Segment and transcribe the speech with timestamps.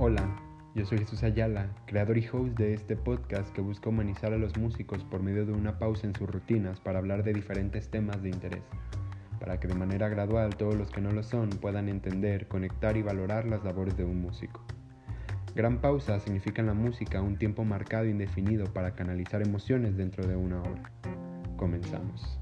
[0.00, 0.28] Hola,
[0.76, 4.56] yo soy Jesús Ayala, creador y host de este podcast que busca humanizar a los
[4.56, 8.28] músicos por medio de una pausa en sus rutinas para hablar de diferentes temas de
[8.28, 8.62] interés,
[9.40, 13.02] para que de manera gradual todos los que no lo son puedan entender, conectar y
[13.02, 14.62] valorar las labores de un músico.
[15.56, 20.28] Gran pausa significa en la música un tiempo marcado e indefinido para canalizar emociones dentro
[20.28, 20.92] de una hora.
[21.56, 22.38] Comenzamos.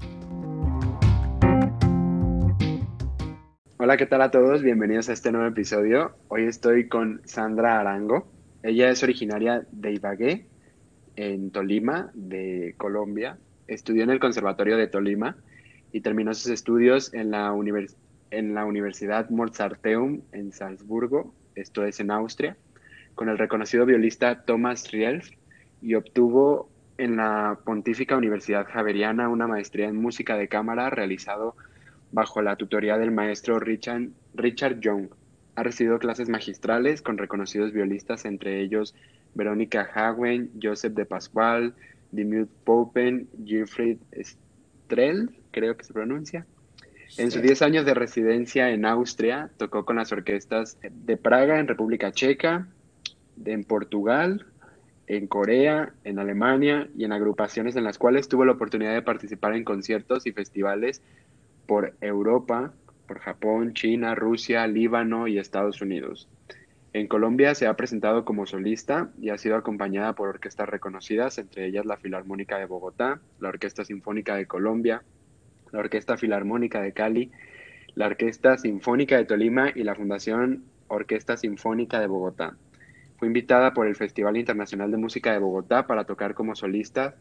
[3.87, 4.63] Hola, ¿qué tal a todos?
[4.63, 6.17] Bienvenidos a este nuevo episodio.
[6.27, 8.27] Hoy estoy con Sandra Arango.
[8.61, 10.45] Ella es originaria de Ibagué,
[11.15, 13.37] en Tolima, de Colombia.
[13.65, 15.37] Estudió en el Conservatorio de Tolima
[15.93, 22.57] y terminó sus estudios en la, Universidad Mozarteum en Salzburgo, esto es en Austria,
[23.15, 25.29] con el reconocido violista Thomas Rielf
[25.81, 31.55] y obtuvo en la Pontífica Universidad Javeriana una maestría en música de cámara realizado
[32.11, 35.09] bajo la tutoría del maestro Richard, Richard Young.
[35.55, 38.95] Ha recibido clases magistrales con reconocidos violistas, entre ellos
[39.33, 41.73] Verónica Hagen, Joseph de Pascual,
[42.11, 46.45] Dimut Popen, Jeffrey Strell, creo que se pronuncia.
[47.17, 51.67] En sus 10 años de residencia en Austria, tocó con las orquestas de Praga, en
[51.67, 52.67] República Checa,
[53.45, 54.45] en Portugal,
[55.07, 59.55] en Corea, en Alemania y en agrupaciones en las cuales tuvo la oportunidad de participar
[59.55, 61.01] en conciertos y festivales
[61.67, 62.73] por Europa,
[63.07, 66.27] por Japón, China, Rusia, Líbano y Estados Unidos.
[66.93, 71.67] En Colombia se ha presentado como solista y ha sido acompañada por orquestas reconocidas, entre
[71.67, 75.03] ellas la Filarmónica de Bogotá, la Orquesta Sinfónica de Colombia,
[75.71, 77.31] la Orquesta Filarmónica de Cali,
[77.93, 82.55] la Orquesta Sinfónica de Tolima y la Fundación Orquesta Sinfónica de Bogotá.
[83.17, 87.15] Fue invitada por el Festival Internacional de Música de Bogotá para tocar como solista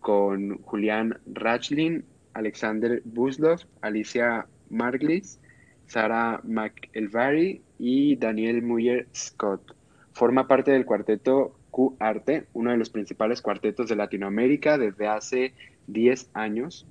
[0.00, 2.04] con Julián Rachlin
[2.34, 5.40] Alexander Buslov, Alicia Marglis,
[5.86, 9.74] Sarah McElvary y Daniel Muyer Scott.
[10.12, 15.54] Forma parte del cuarteto Q Arte, uno de los principales cuartetos de Latinoamérica desde hace
[15.86, 16.86] 10 años,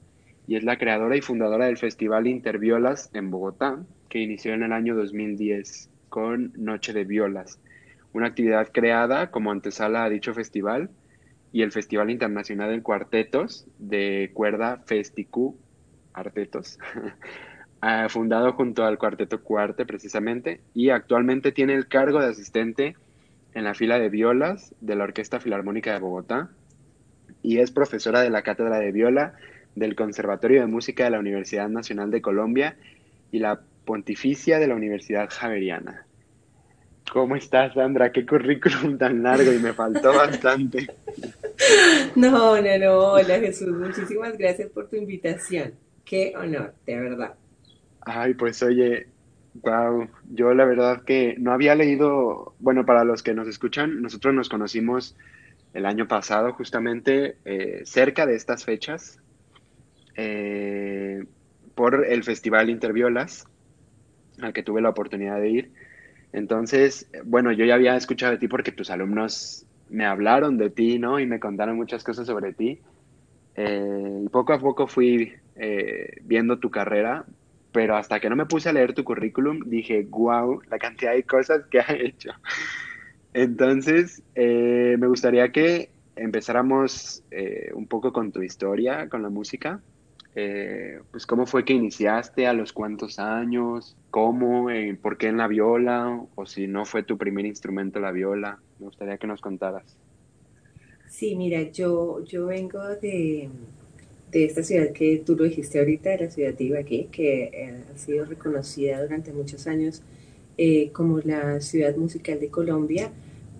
[0.47, 4.73] y es la creadora y fundadora del Festival Interviolas en Bogotá, que inició en el
[4.73, 7.59] año 2010 con Noche de Violas,
[8.13, 10.89] una actividad creada como antesala a dicho festival
[11.51, 15.57] y el Festival Internacional de Cuartetos de Cuerda Festicu
[16.13, 16.79] Artetos,
[17.81, 22.95] ah, fundado junto al Cuarteto Cuarte precisamente, y actualmente tiene el cargo de asistente
[23.53, 26.49] en la fila de violas de la Orquesta Filarmónica de Bogotá
[27.41, 29.33] y es profesora de la Cátedra de Viola
[29.75, 32.75] del Conservatorio de Música de la Universidad Nacional de Colombia
[33.31, 36.05] y la Pontificia de la Universidad Javeriana.
[37.11, 38.11] ¿Cómo estás, Sandra?
[38.11, 40.87] Qué currículum tan largo y me faltó bastante.
[42.15, 42.97] No, no, no.
[43.13, 43.67] Hola, Jesús.
[43.67, 45.73] Muchísimas gracias por tu invitación.
[46.05, 47.33] Qué honor, de verdad.
[48.01, 49.07] Ay, pues oye,
[49.55, 50.07] wow.
[50.31, 54.47] Yo la verdad que no había leído, bueno, para los que nos escuchan, nosotros nos
[54.47, 55.17] conocimos
[55.73, 59.19] el año pasado, justamente eh, cerca de estas fechas,
[60.15, 61.25] eh,
[61.75, 63.45] por el Festival Interviolas,
[64.41, 65.71] al que tuve la oportunidad de ir.
[66.31, 70.99] Entonces, bueno, yo ya había escuchado de ti porque tus alumnos me hablaron de ti,
[70.99, 71.19] ¿no?
[71.19, 72.79] Y me contaron muchas cosas sobre ti.
[73.55, 77.25] Eh, y poco a poco fui eh, viendo tu carrera,
[77.71, 81.23] pero hasta que no me puse a leer tu currículum, dije, wow, la cantidad de
[81.23, 82.31] cosas que ha hecho.
[83.33, 87.23] Entonces, eh, me gustaría que empezáramos
[87.73, 89.81] un poco con tu historia, con la música.
[90.41, 95.35] Eh, pues cómo fue que iniciaste, a los cuántos años, cómo, eh, por qué en
[95.35, 98.57] la viola, o si no fue tu primer instrumento la viola.
[98.79, 99.97] Me gustaría que nos contaras.
[101.09, 103.49] Sí, mira, yo, yo vengo de,
[104.31, 107.83] de esta ciudad que tú lo dijiste ahorita, de la ciudad de Ibagué, que eh,
[107.93, 110.01] ha sido reconocida durante muchos años
[110.91, 113.11] como la ciudad musical de Colombia,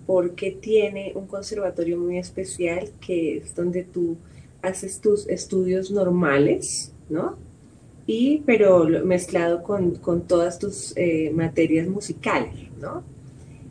[0.06, 4.18] porque tiene un conservatorio muy especial que es donde tú
[4.62, 7.36] haces tus estudios normales, ¿no?
[8.06, 13.04] Y, pero mezclado con, todas tus eh, materias musicales, ¿no?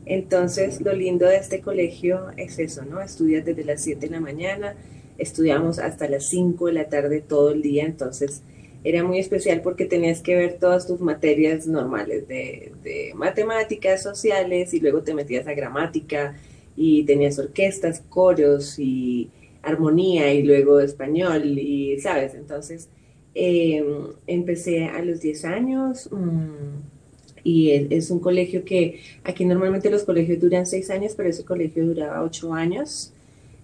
[0.05, 3.01] Entonces, lo lindo de este colegio es eso, ¿no?
[3.01, 4.75] Estudias desde las 7 de la mañana,
[5.17, 8.41] estudiamos hasta las 5 de la tarde todo el día, entonces
[8.83, 14.73] era muy especial porque tenías que ver todas tus materias normales de, de matemáticas sociales
[14.73, 16.37] y luego te metías a gramática
[16.77, 19.29] y tenías orquestas, coros y
[19.61, 22.33] armonía y luego español y, ¿sabes?
[22.35, 22.89] Entonces,
[23.35, 23.85] em,
[24.27, 30.39] empecé a los 10 años mm, y es, un colegio que aquí normalmente los colegios
[30.39, 33.13] duran 6 años, pero ese colegio duraba 8 años,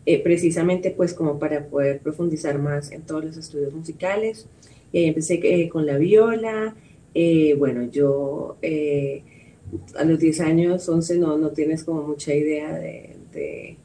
[0.05, 4.47] eh, precisamente pues como para poder profundizar más en todos los estudios musicales.
[4.91, 6.75] Y ahí empecé eh, con la viola,
[7.13, 8.57] eh, bueno, yo
[9.97, 13.77] a los 10 años, 11, no, no tienes como mucha idea de, de,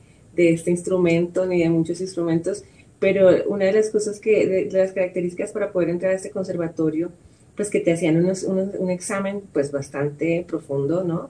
[0.48, 2.64] este instrumento ni de muchos instrumentos,
[2.98, 7.10] pero una de las cosas que, de, las características para poder entrar a este conservatorio,
[7.56, 11.28] pues que te hacían un examen pues bastante profundo, ¿no?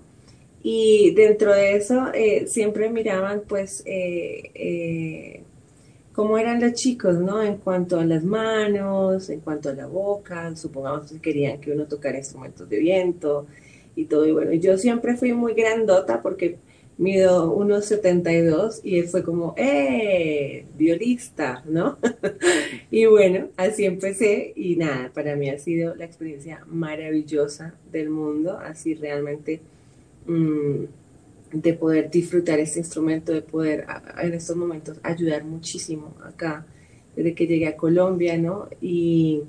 [0.62, 5.42] Y dentro de eso eh, siempre miraban pues eh, eh,
[6.12, 7.42] cómo eran los chicos, ¿no?
[7.42, 11.86] En cuanto a las manos, en cuanto a la boca, supongamos que querían que uno
[11.86, 13.46] tocara instrumentos de viento,
[14.00, 14.26] y todo.
[14.26, 16.56] Y bueno, yo siempre fui muy grandota porque
[17.00, 20.66] mido unos 72 y él fue como, ¡eh!
[20.76, 21.96] Violista, ¿no?
[22.90, 28.58] y bueno, así empecé y nada, para mí ha sido la experiencia maravillosa del mundo,
[28.58, 29.60] así realmente
[30.26, 30.84] mm,
[31.54, 33.86] de poder disfrutar este instrumento, de poder
[34.22, 36.66] en estos momentos ayudar muchísimo acá,
[37.16, 38.68] desde que llegué a Colombia, ¿no?
[38.82, 39.42] Y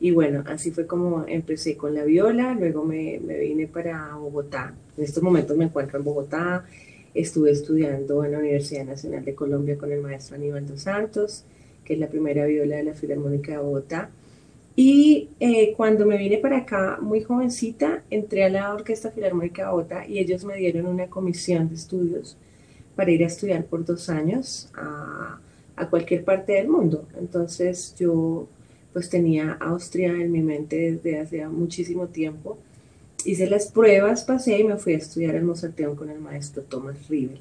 [0.00, 4.74] y bueno, así fue como empecé con la viola, luego me, vine para Bogotá.
[4.98, 6.66] En estos momentos me encuentro en Bogotá,
[7.14, 11.44] estuve estudiando en la Universidad Nacional de Colombia con el maestro Aníbal dos Santos,
[11.84, 14.10] que es la primera viola de la Filarmónica de Bogotá.
[14.76, 19.70] Y eh, cuando me vine para acá, muy jovencita, entré a la Orquesta Filarmónica de
[19.70, 22.36] Bogotá y ellos me dieron una comisión de estudios
[22.96, 25.38] para ir a estudiar por dos años a,
[25.76, 27.06] a cualquier parte del mundo.
[27.16, 28.48] Entonces yo
[28.92, 32.58] pues tenía Austria en mi mente desde hace muchísimo tiempo.
[33.24, 37.08] Hice las pruebas, pasé y me fui a estudiar el Mozarteón con el maestro Thomas
[37.08, 37.38] Rivel.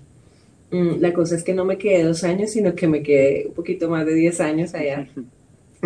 [0.72, 3.54] Mm, la cosa es que no me quedé dos años, sino que me quedé un
[3.54, 5.08] poquito más de diez años allá.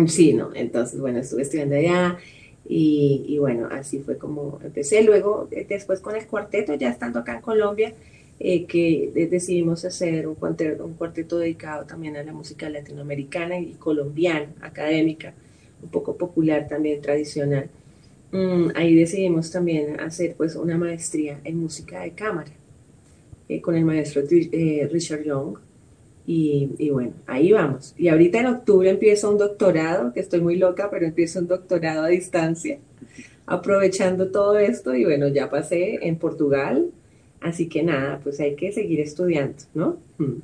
[0.06, 2.18] Sí, no, entonces, bueno, estuve estudiando allá
[2.68, 5.02] y, bueno, así fue como empecé.
[5.02, 7.94] Luego, eh, después con el cuarteto, ya estando acá en Colombia,
[8.38, 13.72] eh, que decidimos hacer un cuarteto, un cuarteto dedicado también a la música latinoamericana y
[13.72, 15.34] colombiana, académica
[15.82, 17.68] un poco popular también, tradicional.
[18.32, 22.50] Mm, ahí decidimos también hacer pues una maestría en música de cámara
[23.48, 25.58] eh, con el maestro eh, Richard Young.
[26.30, 27.94] Y, bueno, ahí vamos.
[27.96, 32.04] Y ahorita en octubre empiezo un doctorado, que estoy muy loca, pero empiezo un doctorado
[32.04, 32.78] a distancia,
[33.46, 34.94] aprovechando todo esto.
[34.94, 36.90] Y bueno, ya pasé en Portugal,
[37.40, 39.96] así que nada, pues hay que seguir estudiando, ¿no?
[40.18, 40.42] Mm.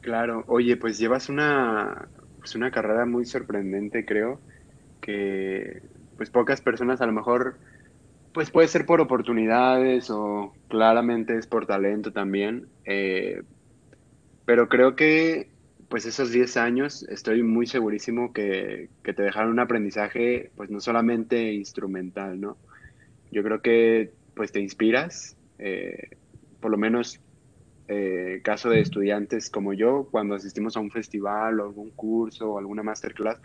[0.00, 2.08] Claro, oye, pues llevas una,
[2.40, 4.40] pues una carrera muy sorprendente, creo,
[5.00, 5.80] que
[6.18, 7.56] pues pocas personas a lo mejor,
[8.34, 13.42] pues puede ser por oportunidades o claramente es por talento también, eh,
[14.44, 15.48] pero creo que
[15.88, 20.80] pues esos 10 años estoy muy segurísimo que, que, te dejaron un aprendizaje pues no
[20.80, 22.58] solamente instrumental, ¿no?
[23.30, 26.10] Yo creo que pues te inspiras, eh,
[26.60, 27.20] por lo menos
[27.88, 32.58] eh, caso de estudiantes como yo, cuando asistimos a un festival o algún curso o
[32.58, 33.40] alguna masterclass,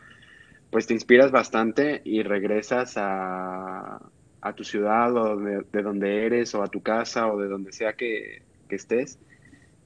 [0.74, 4.00] pues te inspiras bastante y regresas a,
[4.58, 8.42] tu ciudad o de, donde eres o a tu casa o de donde sea que,
[8.68, 9.18] que estés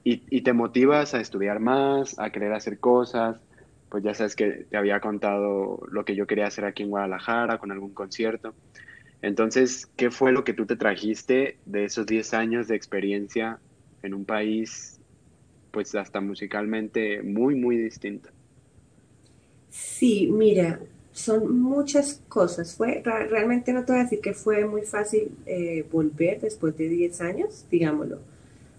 [0.04, 3.44] y, y, te motivas a estudiar más, a querer hacer cosas.
[3.90, 7.60] Pues ya sabes que te había contado lo que yo quería hacer aquí en Guadalajara
[7.60, 8.56] con algún concierto.
[9.22, 13.60] Entonces, ¿qué fue lo que tú te trajiste de esos 10 años de experiencia
[14.02, 14.98] en un país
[15.72, 18.32] pues hasta musicalmente muy, muy distinto.
[19.78, 20.80] Sí, mira,
[21.12, 22.76] son muchas cosas.
[22.76, 26.90] Fue, realmente no te voy a decir que fue muy fácil eh, volver después de
[26.90, 28.20] 10 años, digámoslo,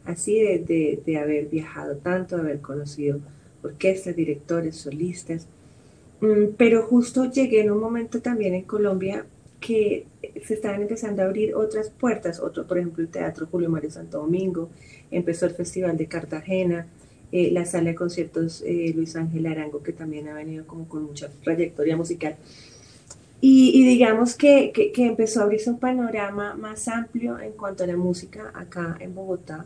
[0.05, 3.21] así de, de, haber viajado tanto, de haber conocido
[3.63, 5.47] orquestas, directores, solistas.
[6.21, 9.25] Mm, pero justo llegué en un momento también en Colombia
[9.61, 10.07] que
[10.45, 14.19] se estaban empezando a abrir otras puertas, otro, por ejemplo, el Teatro Julio Mario Santo
[14.19, 14.71] Domingo,
[15.11, 16.87] empezó el Festival de Cartagena,
[17.33, 21.05] eh, la sala de conciertos eh, Luis Ángel Arango, que también ha venido como con
[21.05, 22.37] mucha trayectoria musical.
[23.41, 27.97] Y, digamos que, que, empezó a abrirse un panorama más amplio en cuanto a la
[27.97, 29.65] música acá en Bogotá.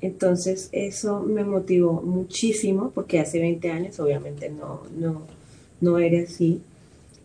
[0.00, 5.22] Entonces eso me motivó muchísimo, porque hace 20 años obviamente no, no,
[5.80, 6.60] no era así.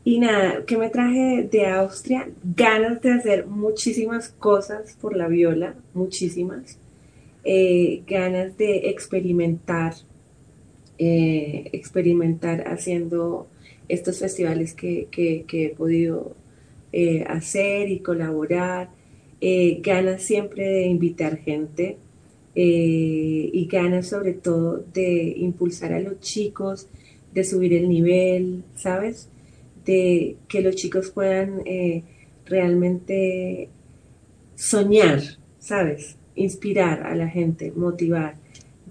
[0.03, 5.75] Y nada, que me traje de Austria, ganas de hacer muchísimas cosas por la viola,
[5.93, 6.77] muchísimas,
[7.43, 9.93] eh, ganas de experimentar,
[10.97, 13.47] eh, experimentar haciendo
[13.87, 16.35] estos festivales que, he podido
[16.93, 18.89] eh, hacer y colaborar,
[19.79, 21.97] ganas siempre de invitar gente
[22.53, 26.87] y ganas sobre todo de impulsar a los chicos,
[27.33, 29.31] de subir el nivel, ¿sabes?
[29.85, 32.03] de que los chicos puedan eh,
[32.45, 33.69] realmente
[34.55, 35.21] soñar,
[35.59, 36.17] ¿sabes?
[36.35, 38.35] Inspirar a la gente, motivar,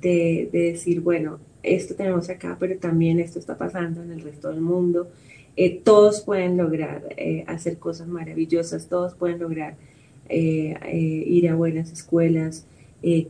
[0.01, 4.61] de, decir, bueno, esto tenemos acá, pero también esto está pasando en el resto del
[4.61, 5.09] mundo.
[5.57, 9.75] Eh, todos pueden lograr eh, hacer cosas maravillosas, todos pueden lograr
[10.29, 12.67] eh, eh, ir a buenas escuelas,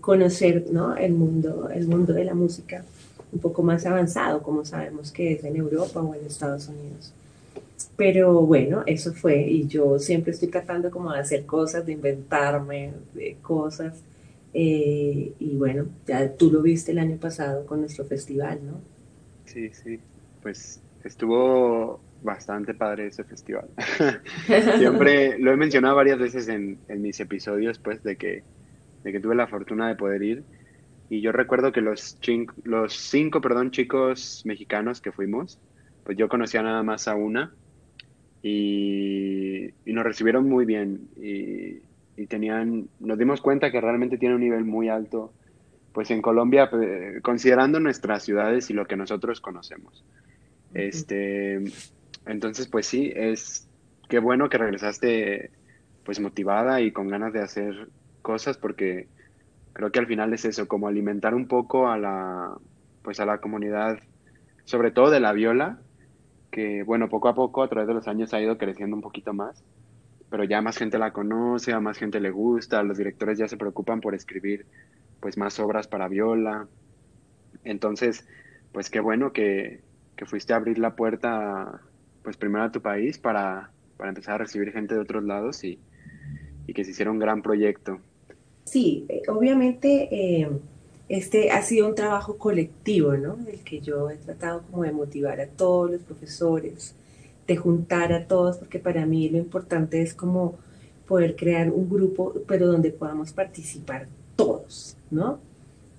[0.00, 0.96] conocer ¿no?
[0.96, 2.84] el, mundo, el mundo de la música
[3.32, 7.12] un poco más avanzado, como sabemos que es en Europa o en Estados Unidos.
[7.96, 12.92] Pero bueno, eso fue, y yo siempre estoy tratando como de hacer cosas, de inventarme
[13.14, 14.02] de cosas.
[14.52, 18.80] y bueno, ya tú lo viste el año pasado con nuestro festival, ¿no?
[19.44, 19.98] Sí, sí,
[20.42, 23.68] pues estuvo bastante padre ese festival.
[24.78, 28.42] Siempre lo he mencionado varias veces en, mis episodios, pues, de que,
[29.02, 30.44] de que tuve la fortuna de poder ir.
[31.08, 32.18] Y yo recuerdo que los,
[32.62, 35.58] los cinco perdón, chicos mexicanos que fuimos,
[36.04, 37.52] pues yo conocía nada más a una
[38.42, 41.82] y, nos recibieron muy bien y,
[42.16, 45.32] y, tenían, nos dimos cuenta que realmente tiene un nivel muy alto,
[45.92, 46.70] pues en Colombia,
[47.22, 50.04] considerando nuestras ciudades y lo que nosotros conocemos.
[50.74, 51.60] Este,
[52.26, 53.68] entonces, pues sí, es
[54.08, 55.50] qué bueno que regresaste
[56.04, 57.88] pues motivada y con ganas de hacer
[58.22, 59.08] cosas porque
[59.72, 62.56] creo que al final es eso, como alimentar un poco a la
[63.02, 63.98] pues a la comunidad,
[64.64, 65.78] sobre todo de la viola,
[66.50, 69.32] que bueno, poco a poco a través de los años ha ido creciendo un poquito
[69.32, 69.64] más,
[70.30, 73.56] pero ya más gente la conoce, a más gente le gusta, los directores ya se
[73.56, 74.66] preocupan por escribir
[75.20, 76.66] pues más obras para viola.
[77.64, 78.26] Entonces,
[78.72, 79.80] pues qué bueno que,
[80.16, 81.82] que fuiste a abrir la puerta
[82.22, 85.78] pues primero a tu país para, empezar a recibir gente de otros lados y,
[86.74, 87.98] que se hiciera un gran proyecto.
[88.62, 90.48] Sí, eh, obviamente eh,
[91.10, 93.36] este ha sido un trabajo colectivo, ¿no?
[93.48, 96.94] El que yo he tratado como de motivar a todos los profesores,
[97.48, 100.54] de juntar a todos, porque para mí lo importante es como
[101.08, 105.40] poder crear un grupo, pero donde podamos participar todos, ¿no?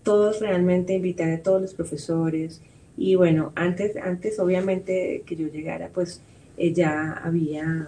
[0.03, 2.61] Todos realmente invitar a todos los profesores,
[2.97, 6.21] y bueno, antes, antes obviamente que yo llegara, pues
[6.57, 7.87] eh, ya había,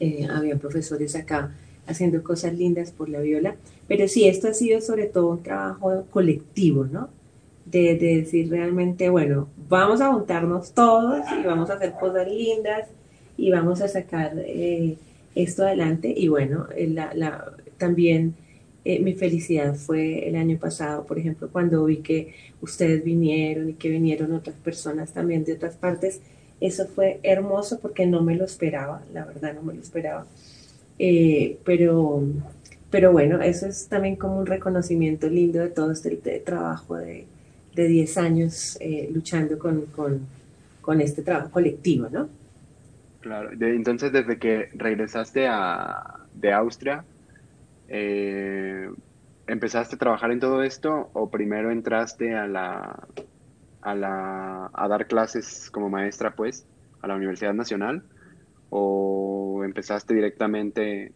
[0.00, 1.52] eh, había profesores acá
[1.86, 3.56] haciendo cosas lindas por la viola,
[3.92, 7.10] pero sí, esto ha sido sobre todo un trabajo colectivo, ¿no?
[7.66, 12.88] De, decir realmente, bueno, vamos a juntarnos todos y vamos a hacer cosas lindas
[13.36, 14.96] y vamos a sacar eh,
[15.34, 16.10] esto adelante.
[16.16, 18.34] Y bueno, la, la, también
[18.86, 22.32] eh, mi felicidad fue el año pasado, por ejemplo, cuando vi que
[22.62, 26.22] ustedes vinieron y que vinieron otras personas también de otras partes.
[26.62, 30.24] Eso fue hermoso porque no me lo esperaba, la verdad no me lo esperaba.
[30.98, 32.22] Eh, pero,
[32.92, 37.24] pero bueno, eso es también como un reconocimiento lindo de todo este trabajo de,
[37.74, 40.26] de 10 años eh, luchando con, con,
[40.82, 42.28] con, este trabajo colectivo, ¿no?
[43.20, 47.02] Claro, entonces desde que regresaste a, de Austria,
[47.88, 48.90] eh,
[49.46, 53.08] ¿empezaste a trabajar en todo esto o primero entraste a la,
[53.80, 56.66] a la a dar clases como maestra pues
[57.00, 58.02] a la Universidad Nacional
[58.68, 61.12] o empezaste directamente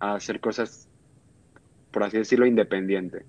[0.00, 0.87] a hacer cosas
[1.90, 3.24] por así decirlo independiente?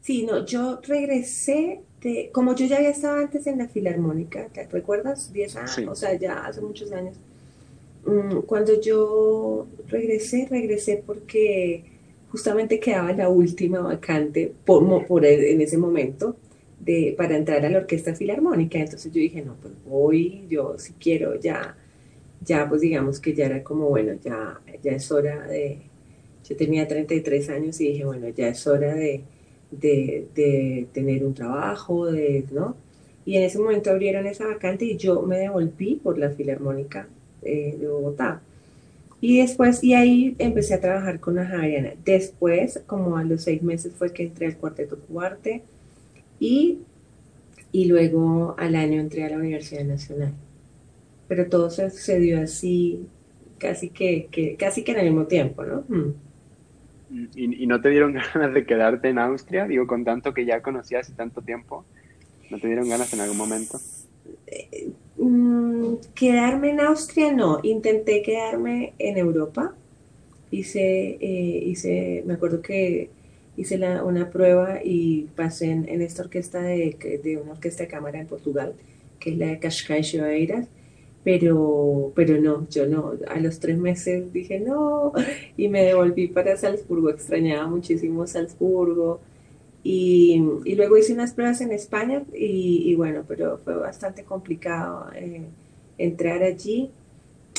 [0.00, 4.66] Sí, no, yo regresé de, como yo ya había estado antes en la Filarmónica, ¿te
[4.66, 5.32] recuerdas?
[5.32, 7.16] 10 años, o sea, ya hace muchos años.
[8.04, 11.84] Mm, cuando yo regresé, regresé porque
[12.30, 16.36] justamente quedaba la última vacante por, por en ese momento
[16.78, 18.78] de, para entrar a la orquesta filarmónica.
[18.78, 21.76] Entonces yo dije, no, pues voy, yo si quiero ya,
[22.40, 25.89] ya pues digamos que ya era como, bueno, ya, ya es hora de,
[26.50, 29.22] yo tenía 33 años y dije, bueno, ya es hora de,
[29.70, 32.74] de, tener un trabajo, de, ¿no?
[33.24, 37.08] Y en ese momento abrieron esa vacante y yo me devolví por la Filarmónica
[37.42, 38.42] eh, de Bogotá.
[39.20, 41.92] Y después, y ahí empecé a trabajar con la Javeriana.
[42.04, 45.62] Después, como a los seis meses fue que entré al Cuarteto Cuarte
[46.40, 46.78] y,
[47.70, 50.32] y luego al año entré a la Universidad Nacional.
[51.28, 53.06] Pero todo se sucedió así,
[53.58, 55.84] casi que, casi que en el mismo tiempo, ¿no?
[55.86, 56.29] Mm.
[57.10, 59.66] ¿Y, ¿Y, no te dieron ganas de quedarte en Austria?
[59.66, 61.84] Digo, con tanto que ya conocías y tanto tiempo.
[62.50, 63.78] ¿No te dieron ganas en algún momento?
[64.46, 64.90] Eh,
[65.20, 69.74] Mm, quedarme en Austria no, intenté quedarme en Europa.
[70.50, 73.10] Hice, eh, hice me acuerdo que
[73.56, 78.26] hice una prueba y pasé en, esta orquesta de, de, una orquesta de cámara en
[78.26, 78.72] Portugal,
[79.20, 80.66] que es la de Cascais Oeiras,
[81.24, 85.12] pero, pero no, yo no, a los tres meses dije no
[85.56, 89.20] y me devolví para Salzburgo, extrañaba muchísimo Salzburgo,
[89.82, 90.38] y,
[90.76, 95.42] luego hice unas pruebas en España y, bueno, pero fue bastante complicado eh,
[95.96, 96.90] entrar allí.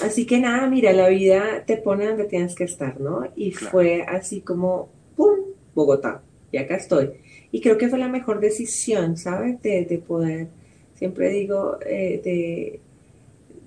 [0.03, 3.27] Así que nada, mira, la vida te pone donde tienes que estar, ¿no?
[3.35, 5.39] Y fue así como, ¡pum!,
[5.75, 7.11] Bogotá, y acá estoy.
[7.51, 9.61] Y creo que fue la mejor decisión, ¿sabes?
[9.61, 10.47] De, poder,
[10.95, 12.79] siempre digo, eh, de,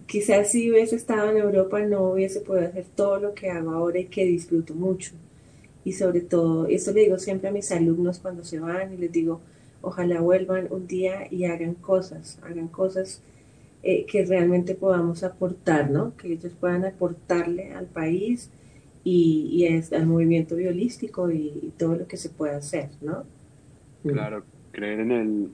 [0.07, 3.99] quizás si hubiese estado en Europa no hubiese podido hacer todo lo que hago ahora
[3.99, 5.13] y que disfruto mucho.
[5.85, 9.13] Y sobre todo, eso le digo siempre a mis alumnos cuando se van y les
[9.13, 9.41] digo,
[9.83, 13.21] ojalá vuelvan un día y hagan cosas, hagan cosas
[13.83, 16.17] eh, que realmente podamos aportar, ¿no?
[16.17, 18.51] Que ellos puedan aportarle al país
[19.05, 23.25] y, al movimiento biolístico y, todo lo que se pueda hacer, ¿no?
[24.03, 24.43] Claro,
[24.73, 25.49] creer en el,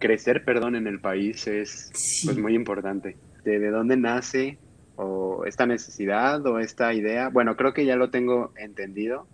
[0.00, 1.90] crecer, perdón, en el país es
[2.24, 3.16] pues, muy importante.
[3.44, 4.58] ¿De, ¿De dónde nace
[4.96, 7.28] o esta necesidad o esta idea?
[7.28, 9.26] Bueno, creo que ya lo tengo entendido,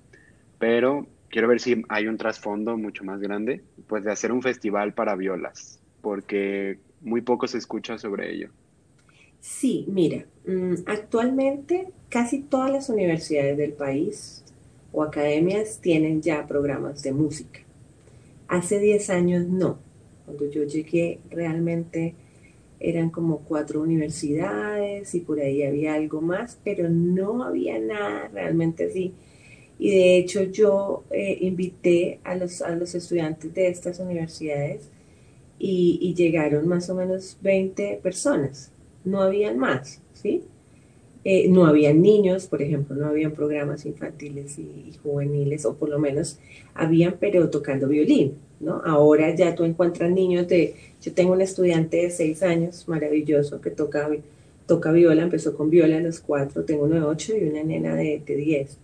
[0.59, 4.95] pero quiero ver si hay un trasfondo mucho más grande, pues de hacer un festival
[4.95, 8.51] para violas, porque muy poco se escucha sobre ello.
[9.41, 14.45] Sí, mira, mm, actualmente casi todas las universidades del país
[14.93, 17.61] o academias tienen ya programas de música.
[18.49, 19.79] Hace 10 años no.
[20.25, 22.15] Cuando yo llegué realmente
[22.81, 28.87] eran como cuatro universidades y por ahí había algo más, pero no había nada realmente
[28.87, 29.15] así.
[29.79, 34.91] Y de hecho yo eh, invité a los, a los estudiantes de estas universidades
[35.59, 38.73] y, llegaron más o menos 20 personas,
[39.05, 40.45] no habían más, ¿sí?
[41.31, 45.99] Eh, no habían niños, por ejemplo, no habían programas infantiles y, juveniles, o por lo
[45.99, 46.39] menos
[46.73, 48.81] habían, pero tocando violín, ¿no?
[48.83, 53.69] Ahora ya tú encuentras niños de, yo tengo un estudiante de 6 años, maravilloso, que
[53.71, 54.09] toca,
[54.65, 57.95] toca viola, empezó con viola a los 4, tengo uno de 8 y una nena
[57.95, 58.79] de, de 10,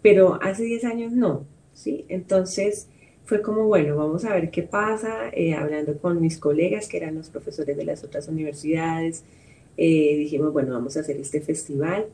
[0.00, 1.44] pero hace 10 años no,
[1.74, 2.04] ¿sí?
[2.08, 2.86] Entonces,
[3.24, 7.16] fue como, bueno, vamos a ver qué pasa, eh, hablando con mis colegas que eran
[7.16, 9.24] los profesores de las otras universidades,
[9.76, 12.06] eh, dijimos, bueno, vamos a hacer este festival.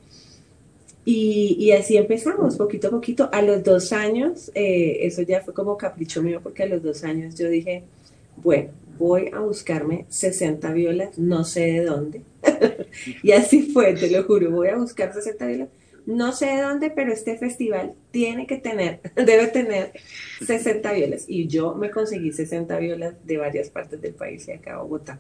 [1.05, 3.29] Y, así empezamos, poquito a poquito.
[3.33, 7.05] A los dos años, eh, eso ya fue como capricho mío, porque a los dos
[7.05, 7.85] años yo dije,
[8.37, 12.23] bueno, voy a buscarme 60 violas, no sé de dónde.
[13.23, 15.69] y así fue, te lo juro, voy a buscar 60 violas
[16.07, 19.93] no sé de dónde, pero este festival tiene que tener, debe tener
[20.41, 21.25] 60 violas.
[21.29, 25.19] Y yo me conseguí 60 violas de varias partes del país y acá Bogotá.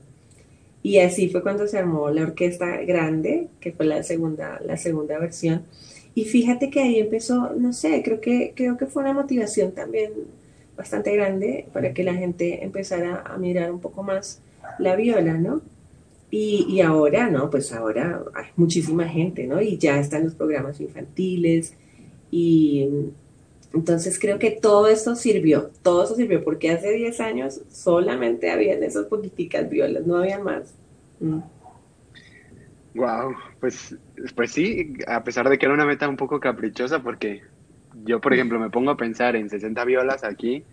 [0.87, 5.19] Y así fue cuando se armó la orquesta grande, que fue la segunda, la segunda
[5.19, 5.65] versión.
[6.15, 10.13] Y fíjate que ahí empezó, no sé, creo que, creo que fue una motivación también
[10.77, 14.41] bastante grande para que la gente empezara a mirar un poco más
[14.79, 15.61] la viola, ¿no?
[16.31, 17.51] Y, ahora, ¿no?
[17.51, 19.61] Pues ahora hay muchísima gente, ¿no?
[19.61, 21.75] Y ya están los programas infantiles.
[22.31, 22.89] Y
[23.73, 28.83] entonces creo que todo esto sirvió, todo eso sirvió, porque hace 10 años solamente habían
[28.83, 30.75] esas políticas violas, no había más.
[32.95, 33.35] Wow, mm.
[33.61, 33.97] pues,
[34.35, 37.43] pues sí, a pesar de que era una meta un poco caprichosa, porque
[38.05, 40.65] yo, por ejemplo, me pongo a pensar en 60 violas aquí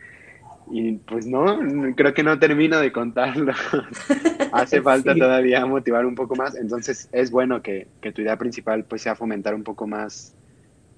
[0.71, 1.59] y pues no,
[1.95, 3.53] creo que no termino de contarlo.
[4.51, 6.55] Hace falta todavía motivar un poco más.
[6.55, 10.35] Entonces es bueno que, tu idea principal pues sea fomentar un poco más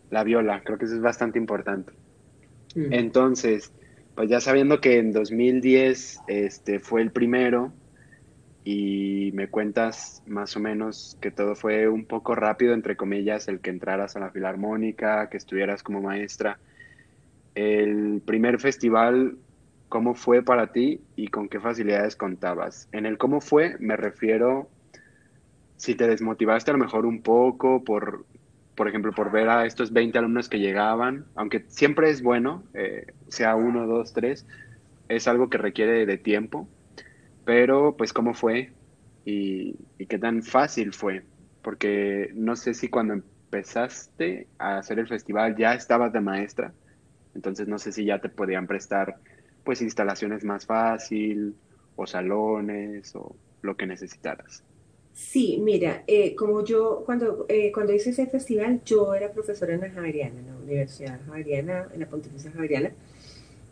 [0.09, 0.61] la viola.
[0.63, 1.93] Creo que eso es bastante importante.
[2.75, 2.93] Mm.
[2.93, 3.71] Entonces,
[4.15, 7.73] pues ya sabiendo que en 2010 este, fue el primero
[8.63, 13.59] y me cuentas más o menos que todo fue un poco rápido, entre comillas, el
[13.59, 16.59] que entraras a la filarmónica, que estuvieras como maestra.
[17.53, 19.37] El primer festival
[19.89, 22.89] cómo fue para ti y con qué facilidades contabas.
[22.91, 24.67] En el cómo fue me refiero
[25.77, 28.25] si te desmotivaste a lo mejor un poco por,
[28.75, 33.13] por ejemplo, por ver a estos 20 alumnos que llegaban, aunque siempre es bueno, eh,
[33.29, 34.45] sea uno, dos, tres,
[35.07, 36.67] es algo que requiere de tiempo,
[37.45, 38.73] pero pues cómo fue
[39.23, 41.23] y, y qué tan fácil fue,
[41.61, 46.73] porque no sé si cuando empezaste a hacer el festival ya estabas de maestra,
[47.33, 49.17] entonces no sé si ya te podían prestar
[49.63, 51.55] pues instalaciones más fácil
[51.95, 54.63] o salones o lo que necesitaras.
[55.15, 59.81] Sí, mira, eh, como yo cuando, eh, cuando hice ese festival, yo era profesora en
[59.81, 62.91] la Javeriana, en la Universidad Javeriana, en la Pontificia Javeriana,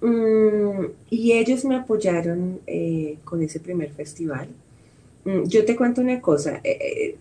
[0.02, 4.48] mm, y ellos me apoyaron eh, con ese primer festival.
[5.26, 6.62] Mm, yo te cuento una cosa,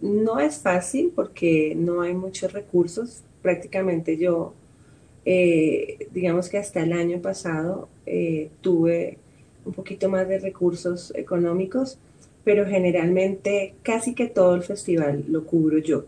[0.03, 4.55] no es fácil porque no hay muchos recursos, prácticamente yo
[5.25, 9.19] eh, digamos que hasta el año pasado eh, tuve
[9.65, 11.99] un poquito más de recursos económicos,
[12.45, 16.05] pero generalmente casi que todo el festival lo cubro yo.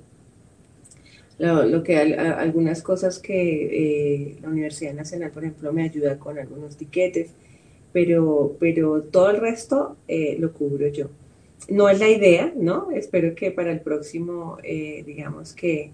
[1.38, 6.76] Lo, que algunas cosas que eh, la Universidad Nacional, por ejemplo, me ayuda con algunos
[6.76, 7.30] tiquetes,
[7.92, 9.96] pero, pero todo el resto
[10.38, 11.10] lo cubro yo.
[11.68, 12.90] No es la idea, ¿no?
[12.92, 15.90] Espero que para el próximo, digamos que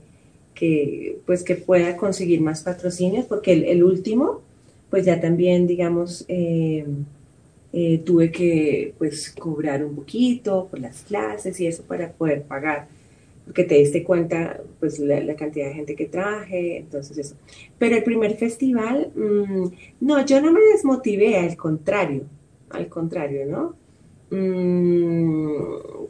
[0.55, 4.43] que, pues, que pueda conseguir más patrocinios, porque el, último,
[4.91, 6.27] pues ya también, digamos,
[7.73, 12.89] eh, tuve que pues cobrar un poquito por las clases y eso para poder pagar
[13.51, 17.35] porque te diste cuenta, pues, la, cantidad de gente que traje, entonces eso.
[17.79, 19.67] Pero el primer festival, mm,
[20.03, 22.27] no, yo no me desmotivé, al contrario,
[22.71, 23.75] al contrario, ¿no?
[24.31, 25.55] Mm,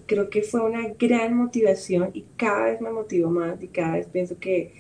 [0.05, 4.07] creo que fue una gran motivación y cada vez me motivo más y cada vez
[4.09, 4.75] pienso que,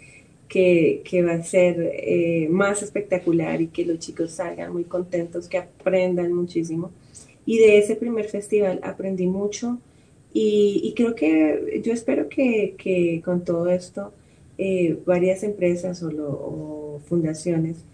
[0.50, 5.58] que, va a ser eh, más espectacular y que los chicos salgan muy contentos, que
[5.58, 6.90] aprendan muchísimo.
[7.46, 9.78] Y de ese primer festival aprendí mucho
[10.32, 14.12] y, creo que yo espero que, con todo esto
[14.58, 17.84] eh, varias empresas o, fundaciones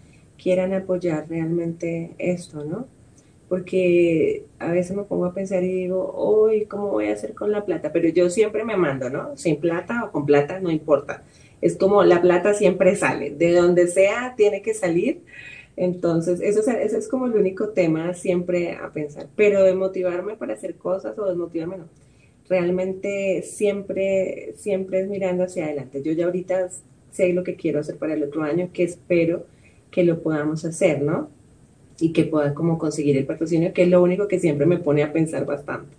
[0.41, 2.87] quieran apoyar realmente esto, ¿no?
[3.49, 7.51] Porque a veces me pongo a pensar y digo, hoy, ¿cómo voy a hacer con
[7.51, 7.91] la plata?
[7.93, 9.37] Pero yo siempre me mando, ¿no?
[9.37, 11.23] Sin plata o con plata, no importa.
[11.61, 15.21] Es como la plata siempre sale, de donde sea tiene que salir.
[15.75, 19.27] Entonces, eso es, eso es como el único tema siempre a pensar.
[19.35, 21.85] Pero de motivarme para hacer cosas o desmotivarme, no
[22.49, 26.01] realmente siempre, siempre es mirando hacia adelante.
[26.01, 26.69] Yo ya ahorita
[27.11, 29.45] sé lo que quiero hacer para el otro año, que espero
[29.91, 31.29] que lo podamos hacer, ¿no?
[31.99, 35.03] Y que pueda como conseguir el patrocinio, que es lo único que siempre me pone
[35.03, 35.95] a pensar bastante.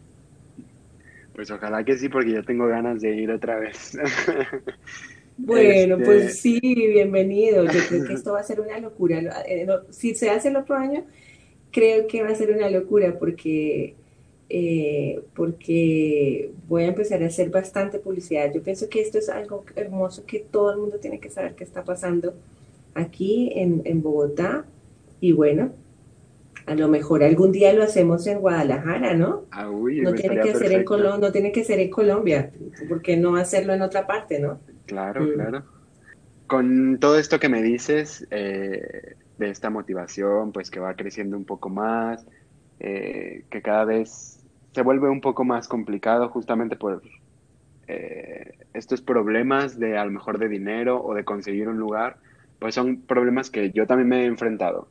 [1.35, 3.97] Pues ojalá que sí, porque yo tengo ganas de ir otra vez.
[5.39, 7.65] Bueno, este, pues sí, bienvenido.
[7.65, 9.23] Yo creo que esto va a ser una locura.
[9.47, 11.05] Eh, si se hace el otro año,
[11.71, 13.95] creo que va a ser una locura porque
[14.51, 18.53] eh, porque voy a empezar a hacer bastante publicidad.
[18.53, 21.65] Yo pienso que esto es algo hermoso que todo el mundo tiene que saber qué
[21.65, 22.35] está pasando
[22.95, 24.65] aquí en, en Bogotá.
[25.21, 25.73] Y bueno,
[26.67, 29.45] a lo mejor algún día lo hacemos en Guadalajara, ¿no?
[29.53, 32.51] Ah, no, tiene que ser en no tiene que ser en Colombia,
[32.89, 34.59] ¿por qué no hacerlo en otra parte, no?
[34.89, 35.65] Claro, claro.
[36.47, 41.45] Con todo esto que me dices, eh, de esta motivación, pues que va creciendo un
[41.45, 42.27] poco más,
[42.81, 47.03] eh, que cada vez se vuelve un poco más complicado justamente por
[47.87, 52.17] eh, estos problemas de a lo mejor de dinero o de conseguir un lugar,
[52.59, 54.89] pues son problemas que yo también me he enfrentado.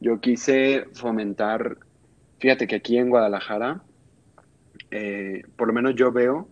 [0.00, 1.76] Yo quise fomentar,
[2.38, 3.82] fíjate que aquí en Guadalajara,
[4.90, 6.48] eh, por lo menos yo veo,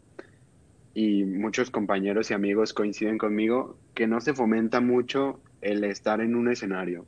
[0.99, 6.35] y muchos compañeros y amigos coinciden conmigo, que no se fomenta mucho el estar en
[6.35, 7.07] un escenario,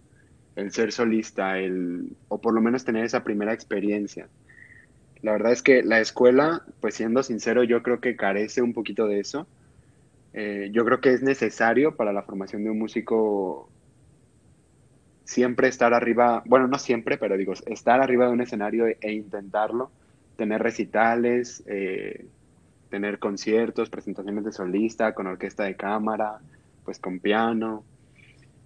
[0.54, 4.28] el ser solista, el, o por lo menos tener esa primera experiencia.
[5.22, 9.08] La verdad es que la escuela, pues siendo sincero, yo creo que carece un poquito
[9.08, 9.48] de eso.
[10.34, 13.68] Eh, yo creo que es necesario para la formación de un músico
[15.24, 19.90] siempre estar arriba, bueno, no siempre, pero digo, estar arriba de un escenario e, intentarlo,
[20.36, 22.26] tener recitales, eh,
[22.90, 26.40] tener conciertos, presentaciones de solista, con orquesta de cámara,
[26.84, 27.84] pues con piano.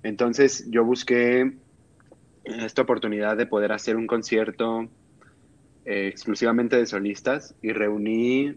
[0.03, 1.53] Entonces yo busqué
[2.45, 4.89] esta oportunidad de poder hacer un concierto
[5.85, 8.55] eh, exclusivamente de solistas y reuní,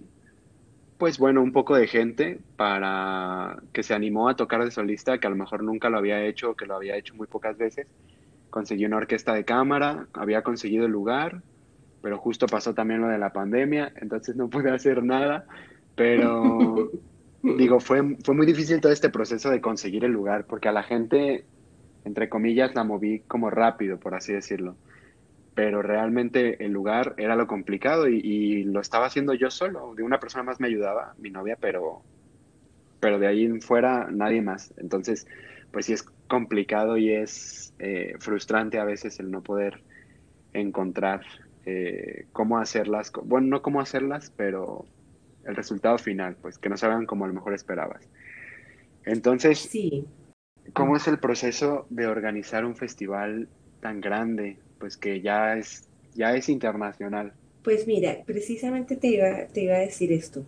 [0.97, 5.27] pues bueno, un poco de gente para que se animó a tocar de solista, que
[5.27, 7.87] a lo mejor nunca lo había hecho que lo había hecho muy pocas veces.
[8.49, 11.41] Conseguí una orquesta de cámara, había conseguido el lugar,
[12.07, 15.45] pero justo pasó también lo de la pandemia, entonces no pude hacer nada,
[15.93, 16.89] pero
[17.43, 20.83] digo, fue, fue muy difícil todo este proceso de conseguir el lugar, porque a la
[20.83, 21.43] gente,
[22.05, 24.77] entre comillas, la moví como rápido, por así decirlo
[25.53, 29.95] pero realmente el lugar era lo complicado y, lo estaba haciendo yo solo.
[29.95, 32.03] De una persona más me ayudaba, mi novia, pero,
[33.01, 34.71] pero de ahí en fuera nadie más.
[34.77, 35.27] Entonces,
[35.71, 39.81] pues sí es complicado y es eh, frustrante a veces el no poder
[40.53, 41.21] encontrar
[41.67, 44.85] eh, cómo hacerlas, bueno, no cómo hacerlas, pero
[45.45, 48.07] el resultado final, pues que no salgan como a lo mejor esperabas.
[49.05, 50.05] Entonces, sí.
[50.73, 53.47] ¿cómo es el proceso de organizar un festival
[53.81, 54.57] tan grande?
[54.77, 57.33] pues que ya es, ya es internacional.
[57.63, 60.43] Pues mira, precisamente te iba, te iba a decir esto.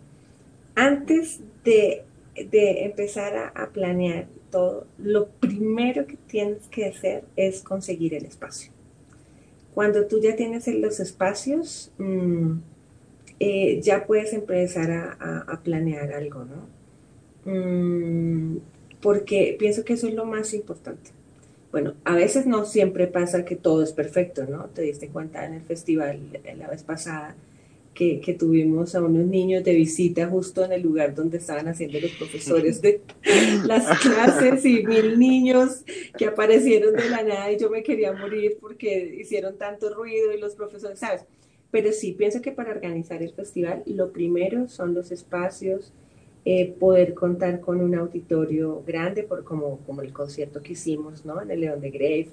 [0.74, 2.04] Antes de,
[2.34, 8.72] empezar a, planear todo, lo primero que tienes que hacer es conseguir el espacio.
[9.74, 12.52] Cuando tú ya tienes los espacios, mm,
[13.38, 16.68] eh, ya puedes empezar a, planear algo, ¿no?
[17.50, 18.58] Mm,
[19.00, 21.10] porque pienso que eso es lo más importante.
[21.72, 24.66] Bueno, a veces no siempre pasa que todo es perfecto, ¿no?
[24.66, 26.18] Te diste cuenta en el festival
[26.58, 27.36] la vez pasada
[27.94, 32.12] que, tuvimos a unos niños de visita justo en el lugar donde estaban haciendo los
[32.12, 33.02] profesores de
[33.66, 35.84] las clases y mil niños
[36.16, 40.40] que aparecieron de la nada y yo me quería morir porque hicieron tanto ruido y
[40.40, 41.26] los profesores, ¿sabes?
[41.70, 45.92] Pero sí, pienso que para organizar el festival lo primero son los espacios,
[46.44, 51.40] eh, poder contar con un auditorio grande, por, como, como el concierto que hicimos ¿no?
[51.42, 52.28] en el León de Grave,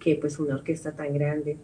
[0.00, 1.56] que pues una orquesta tan grande.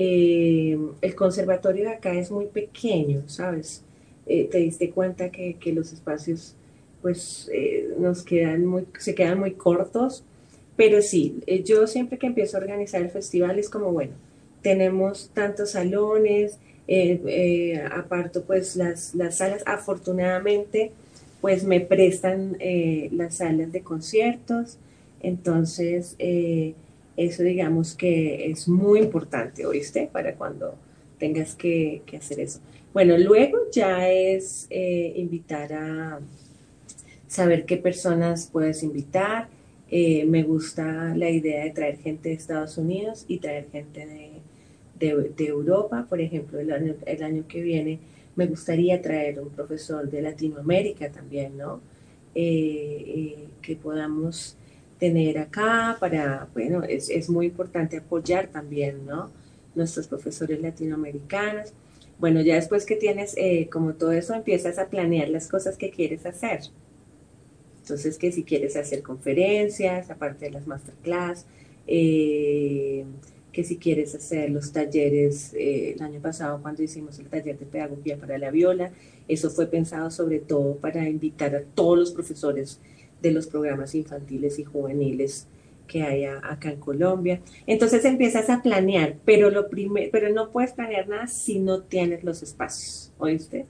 [0.00, 3.82] Eh, el conservatorio de acá es muy pequeño, ¿sabes?
[4.26, 6.54] Eh, te diste cuenta que, que, los espacios
[7.02, 10.22] pues eh, nos quedan muy, se quedan muy cortos.
[10.76, 14.12] Pero sí, eh, yo siempre que empiezo a organizar el festival es como, bueno,
[14.62, 16.58] tenemos tantos salones,
[17.92, 20.92] aparto pues las, las salas, afortunadamente
[21.40, 22.56] pues me prestan
[23.12, 24.78] las salas de conciertos,
[25.20, 26.16] entonces
[27.18, 30.08] eso digamos que es muy importante, ¿oíste?
[30.10, 30.74] Para cuando
[31.18, 32.60] tengas que, que hacer eso.
[32.94, 36.20] Bueno, luego ya es invitar a
[37.28, 39.48] saber qué personas puedes invitar.
[39.90, 44.06] Eh, me gusta la idea de traer gente de Estados Unidos y traer gente
[44.98, 46.06] de, Europa.
[46.08, 48.00] Por ejemplo, el año, el año, que viene
[48.34, 51.80] me gustaría traer un profesor de Latinoamérica también, ¿no?
[52.34, 54.56] Eh, eh, que podamos
[54.98, 59.30] tener acá para, bueno, es, es, muy importante apoyar también, ¿no?
[59.74, 61.72] Nuestros profesores latinoamericanos.
[62.18, 63.36] Bueno, ya después que tienes
[63.70, 66.62] como todo eso, empiezas a planear las cosas que quieres hacer.
[67.88, 71.46] Entonces, que si quieres hacer conferencias, aparte de las masterclass,
[71.86, 73.06] eh,
[73.50, 77.64] que si quieres hacer los talleres, eh, el año pasado cuando hicimos el taller de
[77.64, 78.92] pedagogía para la viola,
[79.26, 82.78] eso fue pensado sobre todo para invitar a todos los profesores
[83.22, 85.46] de los programas infantiles y juveniles
[85.88, 87.40] que hay acá en Colombia.
[87.66, 89.68] Entonces empiezas a planear, pero lo
[90.12, 93.66] pero no puedes planear nada si no tienes los espacios, ¿oíste?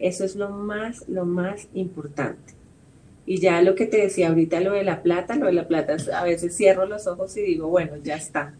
[0.00, 2.54] Eso es lo más, lo más importante.
[3.26, 5.96] Y ya lo que te decía ahorita, lo de la plata, lo de la plata,
[6.14, 8.54] a veces cierro los ojos y digo, bueno, ya está.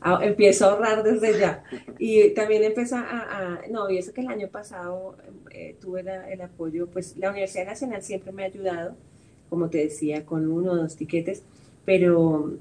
[0.00, 1.64] Ah, empiezo a ahorrar desde ya.
[1.98, 5.16] Y también empiezo a, no, y eso que el año pasado
[5.50, 8.96] eh, tuve el apoyo, pues la Universidad Nacional siempre me ha ayudado,
[9.48, 11.42] como te decía, con uno o dos tiquetes,
[11.84, 12.52] pero,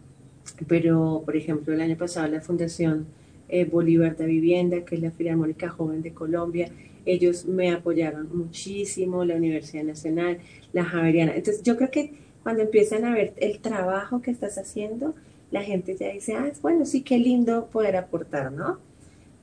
[0.67, 3.08] pero por ejemplo, el año pasado la Fundación
[3.50, 6.69] eh, Bolívar de Vivienda, que es la Filarmónica Joven de Colombia,
[7.06, 10.39] ellos me apoyaron muchísimo, la Universidad Nacional,
[10.73, 11.36] la Javeriana.
[11.36, 15.15] Entonces yo creo que cuando empiezan a ver el trabajo que estás haciendo,
[15.52, 18.80] la gente ya dice, ah, bueno, sí, qué lindo poder aportar, ¿no?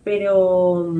[0.05, 0.95] Pero,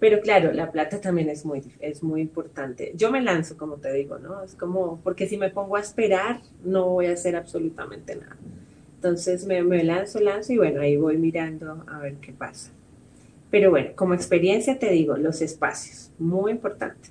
[0.00, 2.92] pero claro, la plata también es muy, es muy importante.
[2.96, 4.42] Yo me lanzo, como te digo, ¿no?
[4.42, 8.36] Es como, porque si me pongo a esperar, no voy a hacer absolutamente nada.
[8.96, 12.70] Entonces me, me lanzo, lanzo y bueno, ahí voy mirando a ver qué pasa.
[13.50, 17.10] Pero bueno, como experiencia te digo, los espacios, muy importante.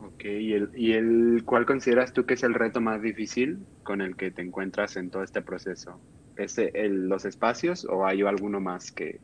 [0.00, 4.00] Ok, ¿y, el, y el, cuál consideras tú que es el reto más difícil con
[4.00, 5.98] el que te encuentras en todo este proceso?
[6.36, 9.18] ¿Es el, los espacios o hay alguno más que...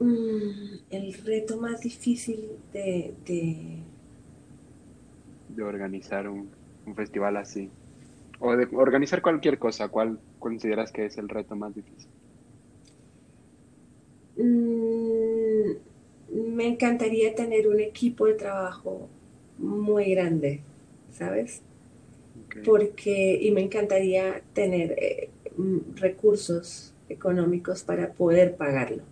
[0.00, 3.14] Mm, el reto más difícil de...
[3.24, 3.84] De,
[5.48, 6.50] de organizar un,
[6.86, 7.70] un festival así.
[8.40, 12.10] O de organizar cualquier cosa, ¿cuál consideras que es el reto más difícil?
[14.36, 15.72] Mm,
[16.56, 19.08] me encantaría tener un equipo de trabajo
[19.58, 20.62] muy grande,
[21.12, 21.62] ¿sabes?
[22.64, 29.02] Porque, y me encantaría tener eh, mm, recursos económicos para poder pagarlo,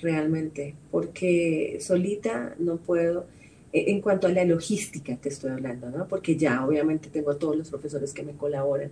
[0.00, 3.26] realmente, porque solita no puedo,
[3.72, 6.08] eh, en cuanto a la logística te estoy hablando, ¿no?
[6.08, 8.90] Porque ya obviamente tengo a todos los profesores que me colaboran,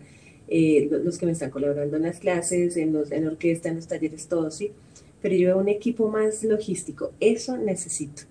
[0.49, 3.89] eh, los que me están colaborando en las clases, en, los, en orquesta, en los
[3.89, 4.73] talleres, todos, ¿sí?
[5.27, 7.13] pero yo un equipo más logístico.
[7.19, 8.23] Eso necesito.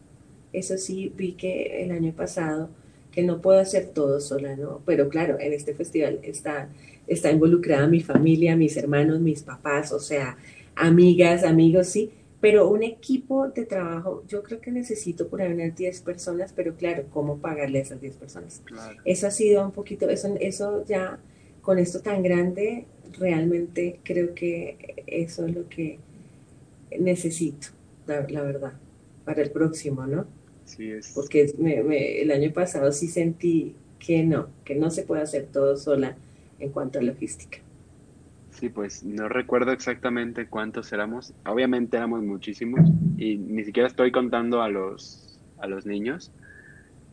[0.53, 2.69] Eso sí vi que el año pasado,
[3.11, 4.81] que no puedo hacer todo sola, ¿no?
[4.85, 6.69] Pero claro, en este festival está,
[7.07, 10.37] está involucrada mi familia, mis hermanos, mis papás, o sea,
[10.75, 12.11] amigas, amigos, sí,
[12.45, 16.75] pero un equipo de trabajo, yo creo que necesito por ahí unas 10 personas, pero
[16.75, 18.61] claro, ¿cómo pagarle a esas 10 personas?
[19.03, 21.17] Eso ha sido un poquito, eso, eso ya,
[21.63, 22.85] con esto tan grande,
[23.17, 25.97] realmente creo que eso es lo que
[26.99, 27.69] necesito,
[28.05, 28.73] la, verdad,
[29.23, 30.27] para el próximo, ¿no?
[30.65, 31.13] Sí, es.
[31.15, 31.51] Porque
[32.21, 36.15] el año pasado sí sentí que no, que no se puede hacer todo sola
[36.59, 37.57] en cuanto a logística.
[38.59, 41.33] Sí, pues no recuerdo exactamente cuántos éramos.
[41.45, 46.31] Obviamente éramos muchísimos y ni siquiera estoy contando a los, a los niños.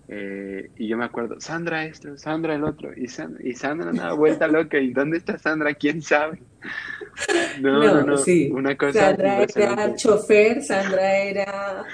[0.08, 4.12] Eh, y yo me acuerdo, Sandra esto, Sandra el otro, y Sandra, y Sandra una
[4.12, 5.74] vuelta loca, ¿y dónde está Sandra?
[5.74, 6.42] ¿Quién sabe?
[7.60, 8.50] No, no, no, sí.
[8.50, 11.84] una cosa Sandra era chofer, Sandra era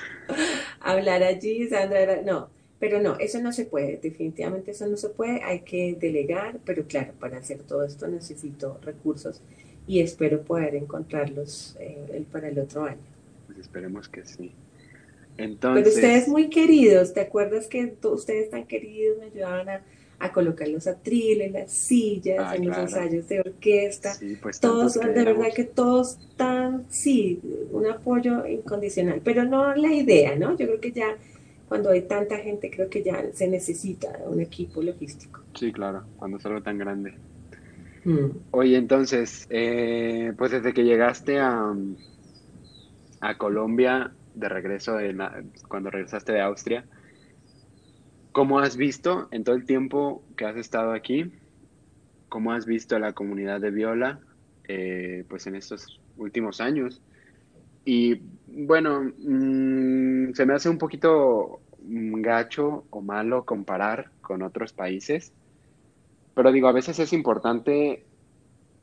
[0.81, 5.09] hablar allí, Sandra era, no, pero no, eso no se puede, definitivamente eso no se
[5.09, 9.41] puede, hay que delegar, pero claro, para hacer todo esto necesito recursos
[9.87, 12.99] y espero poder encontrarlos eh, para el otro año.
[13.47, 14.53] Pues esperemos que sí.
[15.37, 20.88] Pero ustedes muy queridos, ¿te acuerdas que ustedes tan queridos me ayudaban a, colocar los
[20.88, 24.17] atriles, las sillas, ah, en los ensayos de orquesta?
[24.43, 30.35] pues todos, de verdad que todos tan, sí, un apoyo incondicional, pero no la idea,
[30.35, 30.57] ¿no?
[30.57, 31.17] Yo creo que ya
[31.68, 35.42] cuando hay tanta gente, creo que ya se necesita un equipo logístico.
[35.54, 37.14] Sí, claro, cuando es algo tan grande.
[38.04, 38.28] Mm.
[38.52, 41.74] Oye, entonces, eh, pues desde que llegaste a,
[43.20, 45.14] a Colombia, de regreso, de
[45.68, 46.85] cuando regresaste de Austria,
[48.33, 51.33] ¿cómo has visto en todo el tiempo que has estado aquí?
[52.28, 54.20] ¿Cómo has visto la comunidad de Viola,
[54.68, 57.02] eh, pues en estos últimos años?
[57.90, 65.33] Y bueno, mm, se me hace un poquito gacho o malo comparar con otros países,
[66.35, 68.05] pero digo, a veces es importante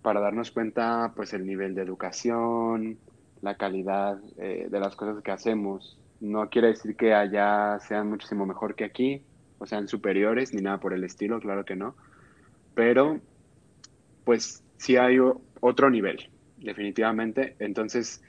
[0.02, 2.98] para darnos cuenta, pues, el nivel de educación,
[3.44, 6.00] la calidad eh, de las cosas que hacemos.
[6.20, 9.22] No quiere decir que allá sean muchísimo mejor que aquí,
[9.60, 11.96] o sean superiores, ni nada por el estilo, claro que no.
[12.74, 13.20] Pero,
[14.24, 15.20] pues, sí hay
[15.62, 17.56] otro nivel, definitivamente.
[17.60, 18.24] Entonces,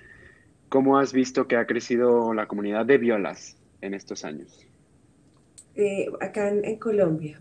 [0.69, 4.67] ¿cómo has visto que ha crecido la comunidad de violas en estos años?
[5.75, 7.41] Eh, acá en Colombia.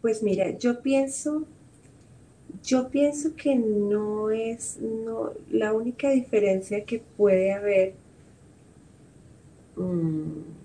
[0.00, 1.44] Pues mira, yo pienso,
[2.64, 7.94] yo pienso que no es, no, la única diferencia que puede haber
[9.76, 10.58] mm,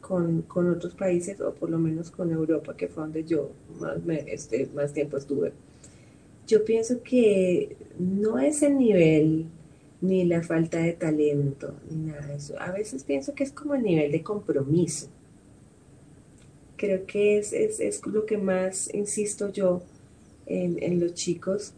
[0.00, 4.68] con, otros países, o por lo menos con Europa, que fue donde yo más, este,
[4.74, 5.52] más tiempo estuve,
[6.46, 9.46] yo pienso que no es el nivel
[10.00, 12.58] ni la falta de talento, ni nada de eso.
[12.60, 15.08] A veces pienso que es como el nivel de compromiso
[16.80, 19.82] creo que es, es, lo que más insisto yo
[20.46, 21.74] en, los chicos.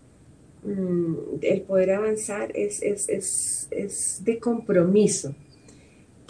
[0.62, 5.34] Mm, el poder avanzar es, es, de compromiso.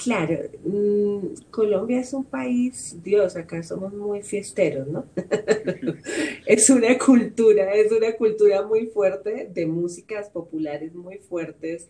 [0.02, 5.04] Claro, mm, Colombia es un país, Dios, acá somos muy fiesteros, ¿no?
[6.46, 11.88] es una cultura, es una cultura muy fuerte de músicas populares muy fuertes.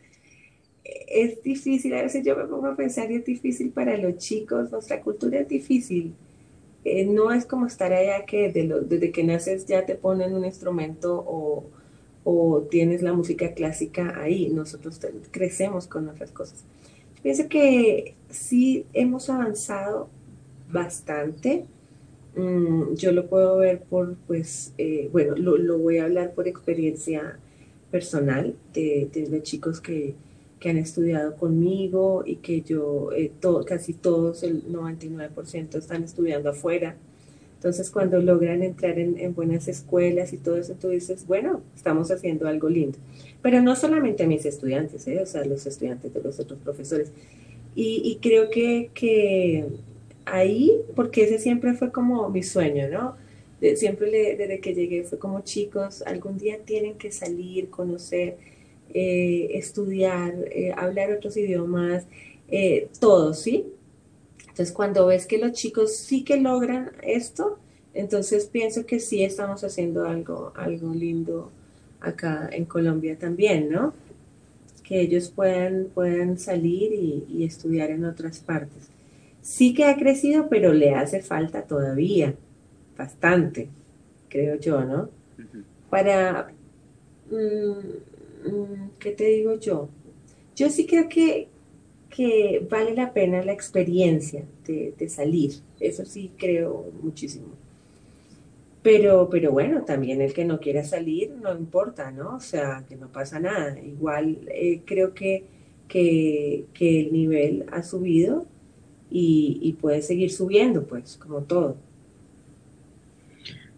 [0.85, 4.71] Es difícil, a veces yo me pongo a pensar y es difícil para los chicos,
[4.71, 6.15] nuestra cultura es difícil
[6.85, 11.25] eh, no es como estar allá que desde que naces ya te ponen un instrumento
[11.27, 11.71] o,
[12.71, 14.49] tienes la música clásica ahí.
[14.49, 16.65] Nosotros crecemos con otras cosas.
[17.23, 20.09] Pienso que sí hemos avanzado
[20.71, 21.67] bastante.
[22.37, 27.39] Mm, yo lo puedo ver por, pues, eh, bueno, lo, voy a hablar por experiencia
[27.91, 30.15] personal de los chicos que,
[30.63, 33.33] que han estudiado conmigo y que yo, eh,
[33.67, 36.97] casi todos, el 99% están estudiando afuera.
[37.63, 42.49] Entonces, cuando logran entrar en, buenas escuelas y todo eso, tú dices, bueno, estamos haciendo
[42.49, 42.99] algo lindo.
[43.41, 45.21] Pero no solamente a mis estudiantes, ¿eh?
[45.23, 47.13] o sea, los estudiantes de los otros profesores.
[47.77, 49.67] Y, creo que, que,
[50.25, 53.15] ahí, porque ese siempre fue como mi sueño, ¿no?
[53.77, 58.39] siempre desde que llegué fue como chicos, algún día tienen que salir, conocer
[58.93, 62.07] eh, estudiar, eh, hablar otros idiomas,
[62.51, 63.67] eh, todo, ¿sí?
[64.53, 67.59] Entonces, cuando ves que los chicos sí que logran esto,
[67.95, 71.51] entonces pienso que sí estamos haciendo algo, algo lindo
[72.01, 73.95] acá en Colombia también, ¿no?
[74.85, 78.89] Que ellos puedan, puedan salir y, estudiar en otras partes.
[79.41, 82.35] Sí que ha crecido, pero le hace falta todavía,
[82.97, 83.69] bastante,
[84.29, 85.09] creo yo, ¿no?
[85.91, 86.53] Para...
[87.31, 88.13] Mm,
[88.45, 89.89] Mm, ¿qué te digo yo?
[90.57, 91.49] Yo sí creo que,
[92.15, 97.47] que vale la pena la experiencia de, salir, eso sí creo muchísimo.
[98.83, 102.37] Pero, pero bueno, también el que no quiera salir no importa, ¿no?
[102.37, 103.79] O sea, que no pasa nada.
[103.79, 105.45] Igual eh, creo que,
[105.89, 108.45] que, el nivel ha subido
[109.09, 111.77] y, y puede seguir subiendo, pues, como todo.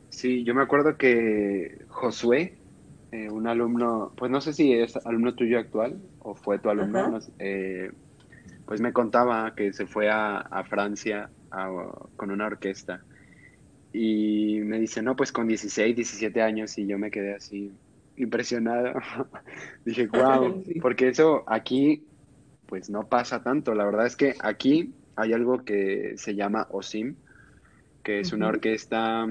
[0.08, 2.54] Sí, yo me acuerdo que Josué,
[3.12, 7.20] eh, un alumno, pues no sé si es alumno tuyo actual o fue tu alumno,
[7.38, 7.92] eh,
[8.66, 11.30] pues me contaba que se fue a, Francia
[12.16, 13.02] con una orquesta.
[13.92, 17.72] Y me dice, no, pues con 16, 17 años y yo me quedé así
[18.16, 18.94] impresionado.
[19.84, 22.04] Dije, wow, porque eso aquí
[22.66, 23.74] pues no pasa tanto.
[23.74, 27.14] La verdad es que aquí hay algo que se llama OSIM,
[28.02, 29.28] que es una orquesta,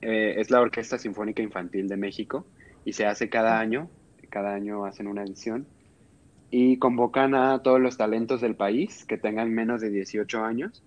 [0.00, 2.46] eh, es la Orquesta Sinfónica Infantil de México
[2.84, 3.88] y se hace cada año,
[4.28, 5.66] cada año hacen una edición
[6.54, 10.84] y convocan a todos los talentos del país que tengan menos de 18 años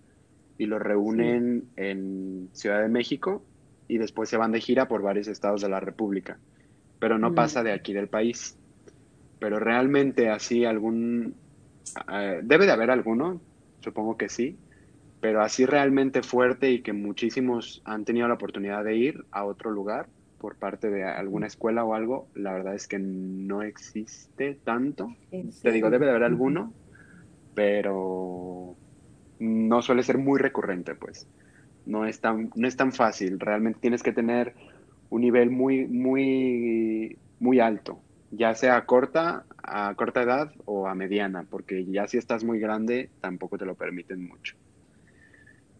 [0.59, 3.43] y los reúnen en Ciudad de México
[3.87, 6.37] y después se van de gira por varios estados de la República,
[6.99, 7.35] pero no mm.
[7.35, 8.57] pasa de aquí del país.
[9.39, 11.33] Pero realmente así algún...
[12.13, 13.41] Eh, debe de haber alguno,
[13.79, 14.57] supongo que sí,
[15.19, 19.71] pero así realmente fuerte y que muchísimos han tenido la oportunidad de ir a otro
[19.71, 20.05] lugar,
[20.45, 25.07] por parte de alguna escuela o algo, la verdad es que no existe tanto.
[25.31, 26.71] Te digo, debe de haber alguno,
[27.55, 28.75] pero
[29.39, 31.27] no suele ser muy recurrente, pues.
[31.87, 33.39] No es tan, no es tan fácil.
[33.39, 34.53] Realmente tienes que tener
[35.09, 40.93] un nivel muy, muy, muy alto, ya sea a corta, a corta edad o a
[40.93, 44.55] mediana, porque ya si estás muy grande tampoco te lo permiten mucho.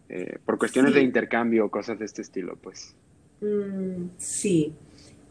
[0.08, 2.96] Eh, por cuestiones de intercambio o cosas de este estilo, pues.
[3.40, 4.72] Mm, sí,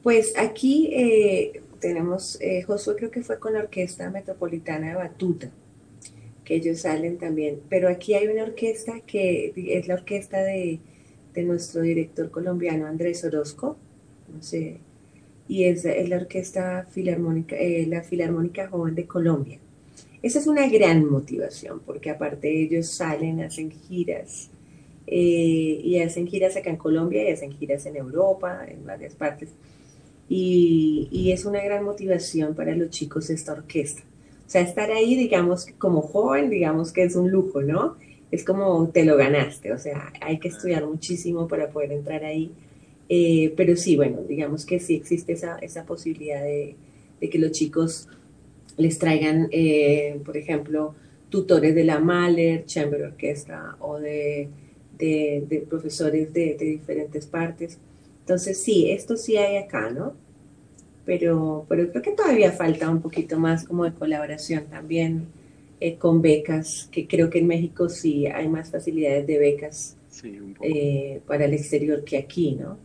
[0.03, 5.51] pues aquí eh, tenemos, eh, Josué creo que fue con la Orquesta Metropolitana de Batuta,
[6.43, 10.79] que ellos salen también, pero aquí hay una orquesta que es la orquesta de,
[11.37, 13.77] nuestro director colombiano Andrés Orozco,
[14.33, 14.77] no sé,
[15.49, 19.59] y es, la Orquesta Filarmónica, eh, la Filarmónica Joven de Colombia.
[20.21, 24.49] Esa es una gran motivación, porque aparte ellos salen, hacen giras,
[25.07, 29.49] eh, y hacen giras acá en Colombia y hacen giras en Europa, en varias partes.
[30.27, 34.01] Y, y, es una gran motivación para los chicos esta orquesta.
[34.45, 37.97] O sea, estar ahí, digamos, como joven, digamos que es un lujo, ¿no?
[38.31, 42.51] Es como te lo ganaste, o sea, hay que estudiar muchísimo para poder entrar ahí.
[43.07, 46.75] Eh, pero sí, bueno, digamos que sí existe esa, esa posibilidad de,
[47.21, 48.09] de, que los chicos
[48.77, 50.95] les traigan, eh, por ejemplo,
[51.29, 54.49] tutores de la Mahler, Chamber Orquesta o de
[54.97, 57.77] de, profesores de, diferentes partes.
[58.21, 60.13] Entonces, sí, esto sí hay acá, ¿no?
[61.05, 65.27] Pero, pero creo que todavía falta un poquito más como de colaboración también
[65.79, 69.97] eh, con becas, que creo que en México sí hay más facilidades de becas
[70.63, 72.77] eh, para el exterior que aquí, ¿no?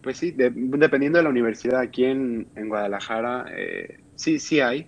[0.00, 4.86] Pues sí, dependiendo de la universidad, aquí en, Guadalajara, eh, sí, sí hay,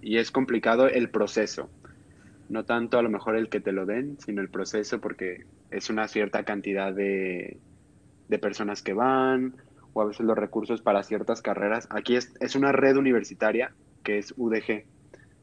[0.00, 1.68] y es complicado el proceso
[2.48, 5.90] no tanto a lo mejor el que te lo den, sino el proceso, porque es
[5.90, 7.58] una cierta cantidad de,
[8.40, 9.54] personas que van,
[9.92, 11.86] o a veces los recursos para ciertas carreras.
[11.90, 13.72] Aquí es, es una red universitaria
[14.02, 14.84] que es UDG,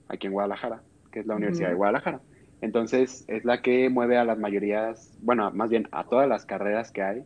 [0.09, 2.21] aquí en Guadalajara, que es la Universidad de Guadalajara.
[2.61, 6.91] Entonces es la que mueve a las mayorías, bueno, más bien a todas las carreras
[6.91, 7.23] que hay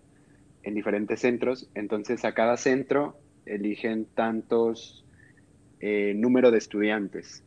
[0.64, 1.70] en diferentes centros.
[1.76, 5.06] Entonces a cada centro eligen tantos
[5.80, 7.44] eh, número de estudiantes.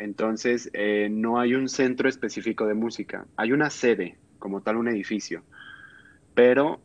[0.00, 3.26] Entonces, eh, no hay un centro específico de música.
[3.36, 5.42] Hay una sede, como tal, un edificio,
[6.34, 6.80] pero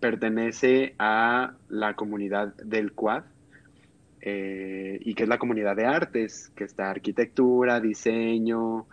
[0.00, 3.22] pertenece a la comunidad del Quad,
[4.20, 8.86] eh, y que es la comunidad de artes, que está arquitectura, diseño,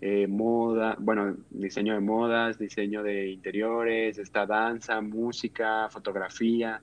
[0.00, 6.80] eh, moda, bueno, diseño de modas, diseño de interiores, está danza, música, fotografía.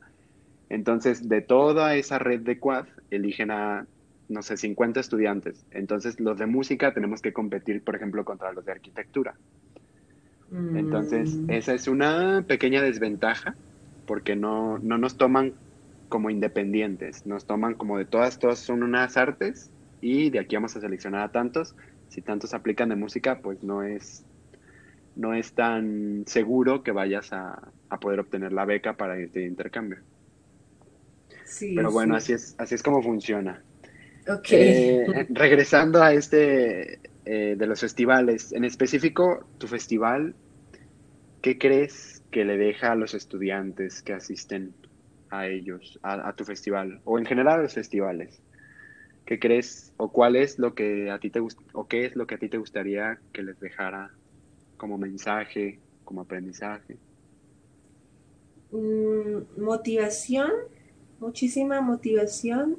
[0.70, 3.88] Entonces, de toda esa red de Quad, eligen a
[4.30, 5.66] no sé, 50 estudiantes.
[5.72, 9.36] Entonces, los de música tenemos que competir, por ejemplo, contra los de arquitectura.
[10.52, 11.52] Entonces, mm.
[11.52, 13.56] esa es una pequeña desventaja
[14.08, 15.54] porque no, no nos toman
[16.08, 19.70] como independientes, nos toman como de todas, todas son unas artes
[20.02, 21.76] y de aquí vamos a seleccionar a tantos.
[22.08, 24.26] Si tantos aplican de música, pues no es,
[25.16, 27.72] no es tan seguro que vayas a,
[28.02, 30.00] poder obtener la beca para este intercambio.
[31.44, 33.62] Sí, Pero bueno, así es, así es como funciona.
[34.52, 40.36] Eh, regresando a este eh, de los festivales, en específico, tu festival,
[41.42, 44.76] ¿qué crees que le deja a los estudiantes que asisten
[45.30, 48.42] a ellos, a, tu festival, o en general a los festivales?
[49.26, 52.36] ¿Qué crees o cuál es lo que a ti te o qué es lo que
[52.36, 54.12] a ti te gustaría que les dejara
[54.78, 56.98] como mensaje, como aprendizaje?
[58.72, 60.52] Mm, motivación,
[61.20, 62.78] muchísima motivación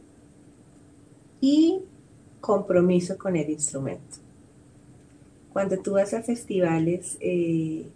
[1.41, 1.81] y
[2.41, 4.17] compromiso con el instrumento.
[5.53, 7.87] Cuando tú vas a festivales, eh,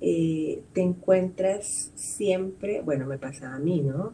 [0.00, 4.12] eh, te encuentras siempre, bueno, me pasa a mí, ¿no?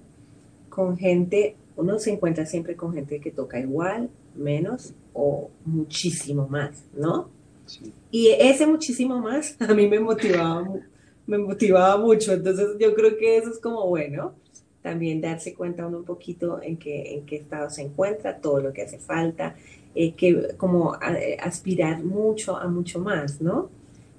[0.68, 6.84] Con gente, uno se encuentra siempre con gente que toca igual, menos o muchísimo más,
[6.94, 7.30] ¿no?
[8.10, 10.68] Y ese muchísimo más a mí me motivaba,
[11.26, 14.34] me motivaba mucho, entonces yo creo que eso es como bueno
[14.88, 18.72] también darse cuenta uno un poquito en qué, en qué estado se encuentra, todo lo
[18.72, 19.54] que hace falta,
[19.94, 20.96] eh, que como
[21.42, 23.68] aspirar mucho a mucho más, ¿no?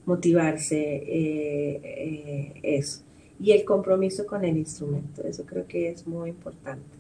[0.05, 3.01] Motivarse, eh, eh, eso.
[3.39, 6.99] Y el compromiso con el instrumento, eso creo que es muy importante.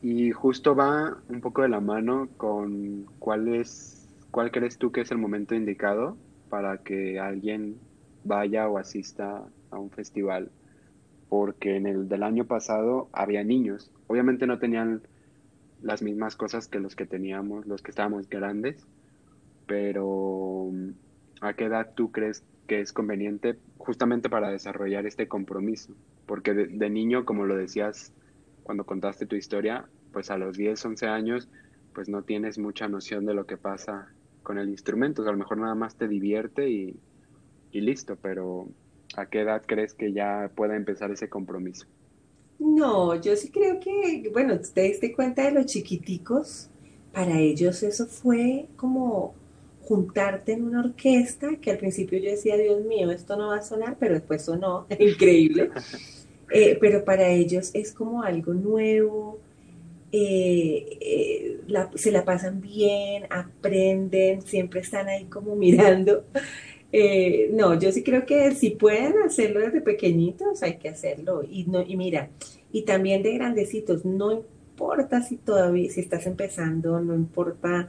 [0.00, 5.00] y justo va un poco de la mano con cuál es, cuál crees tú que
[5.00, 6.16] es el momento indicado
[6.50, 7.78] para que alguien
[8.22, 9.42] vaya o asista
[9.72, 10.50] a un festival
[11.34, 13.90] porque en el del año pasado había niños.
[14.06, 15.02] Obviamente no tenían
[15.82, 18.86] las mismas cosas que los que teníamos, los que estábamos grandes,
[19.66, 20.70] pero
[21.40, 25.92] ¿a qué edad tú crees que es conveniente justamente para desarrollar este compromiso?
[26.24, 28.12] Porque de, niño, como lo decías
[28.62, 31.48] cuando contaste tu historia, pues a los 10, 11 años
[31.94, 34.06] pues no tienes mucha noción de lo que pasa
[34.44, 36.96] con el instrumento, a lo mejor nada más te divierte y,
[37.72, 38.68] y listo, pero
[39.18, 41.86] ¿a qué edad crees que ya pueda empezar ese compromiso?
[42.58, 46.70] No, yo sí creo que, bueno, te diste cuenta de los chiquiticos,
[47.12, 49.34] para ellos eso fue como
[49.80, 53.62] juntarte en una orquesta, que al principio yo decía, Dios mío, esto no va a
[53.62, 55.70] sonar, pero después sonó, increíble.
[56.50, 59.40] Eh, pero para ellos es como algo nuevo,
[60.12, 61.60] eh, eh,
[61.96, 66.24] se la pasan bien, aprenden, siempre están ahí como mirando.
[67.52, 71.42] No, yo sí creo que si pueden hacerlo desde pequeñitos, hay que hacerlo.
[71.48, 72.30] Y, no, y mira,
[72.72, 77.88] y también de grandecitos, no importa si todavía, si estás empezando, no importa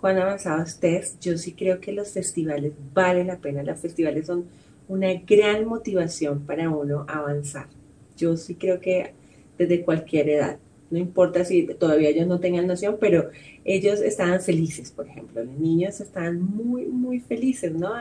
[0.00, 3.62] cuán avanzado estés, yo sí creo que los festivales valen la pena.
[3.62, 4.46] Los festivales son
[4.88, 7.68] una gran motivación para uno avanzar.
[8.16, 9.14] Yo sí creo que
[9.56, 10.58] desde cualquier edad,
[10.90, 13.30] no importa si todavía ellos no tengan noción, pero
[13.64, 17.92] ellos estaban felices, por ejemplo, los niños estaban muy, muy felices, ¿no?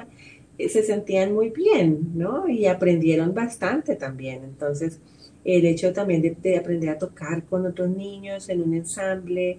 [0.61, 2.47] Eh, se sentían muy bien, ¿no?
[2.47, 4.43] Y aprendieron bastante también.
[4.43, 4.99] Entonces,
[5.43, 9.57] el hecho también de, aprender a tocar con otros niños en un ensamble,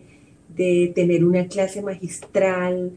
[0.48, 2.92] de tener una clase magistral,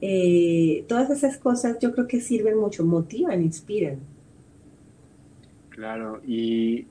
[0.00, 3.98] eh, todas esas cosas yo creo que sirven mucho, motivan, inspiran.
[5.70, 6.86] Claro, y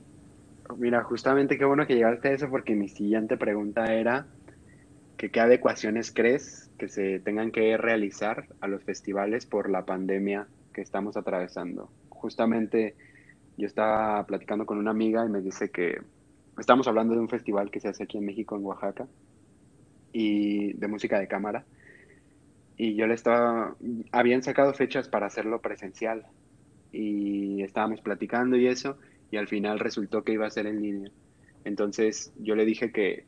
[0.76, 4.26] mira, justamente qué bueno que llegaste a eso porque mi siguiente pregunta era
[5.16, 10.46] que qué adecuaciones crees que se tengan que realizar a los festivales por la pandemia
[10.80, 11.90] estamos atravesando.
[12.08, 12.94] Justamente
[13.56, 16.00] yo estaba platicando con una amiga y me dice que
[16.58, 19.06] estamos hablando de un festival que se hace aquí en México, en Oaxaca,
[20.12, 21.64] y de música de cámara.
[22.76, 23.76] Y yo le estaba,
[24.12, 26.26] habían sacado fechas para hacerlo presencial
[26.92, 28.96] y estábamos platicando y eso,
[29.30, 31.10] y al final resultó que iba a ser en línea.
[31.64, 33.24] Entonces yo le dije que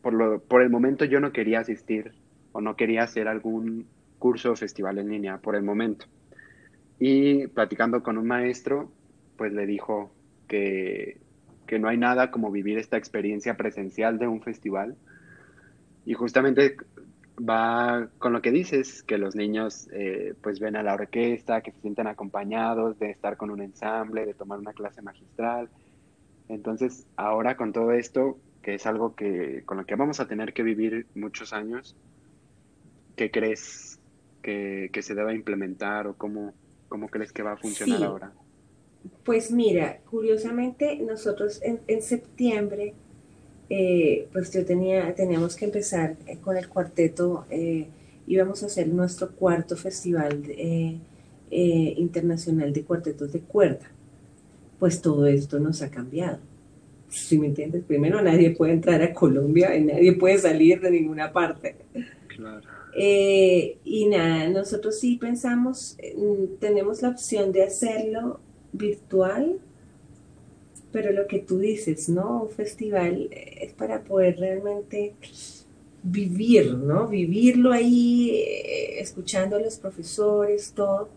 [0.00, 2.12] por, lo, por el momento yo no quería asistir
[2.52, 3.86] o no quería hacer algún
[4.18, 6.06] curso o festival en línea por el momento.
[7.04, 8.92] Y platicando con un maestro,
[9.36, 10.12] pues le dijo
[10.46, 11.18] que,
[11.66, 14.94] que no hay nada como vivir esta experiencia presencial de un festival
[16.06, 16.76] y justamente
[17.36, 21.72] va con lo que dices, que los niños eh, pues ven a la orquesta, que
[21.72, 25.70] se sienten acompañados, de estar con un ensamble, de tomar una clase magistral.
[26.48, 30.52] Entonces, ahora con todo esto, que es algo que con lo que vamos a tener
[30.52, 31.96] que vivir muchos años,
[33.16, 33.98] ¿qué crees
[34.40, 36.54] que, se deba implementar o cómo,
[36.92, 38.32] cómo crees que va a funcionar ahora?
[39.24, 42.92] Pues mira, curiosamente nosotros en, en septiembre
[43.70, 47.86] eh, pues yo tenía, teníamos que empezar eh, con el cuarteto, eh,
[48.26, 50.42] íbamos a hacer nuestro cuarto festival
[51.50, 53.90] internacional de cuartetos de cuerda.
[54.78, 56.40] Pues todo esto nos ha cambiado.
[57.08, 57.84] Si me entiendes?
[57.84, 61.76] Primero nadie puede entrar a Colombia y nadie puede salir de ninguna parte.
[62.28, 62.81] Claro.
[62.94, 65.96] Y nada, nosotros sí pensamos,
[66.60, 68.40] tenemos la opción de hacerlo
[68.72, 69.60] virtual
[70.92, 72.42] pero lo que tú dices, ¿no?
[72.44, 75.14] Un festival es para poder realmente
[76.02, 77.08] vivir, ¿no?
[77.08, 81.08] Vivirlo ahí, eh, escuchando a los profesores, todo.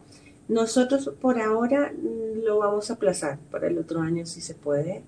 [0.47, 1.93] Nosotros por ahora
[2.43, 5.03] lo vamos a aplazar para el otro año si se puede,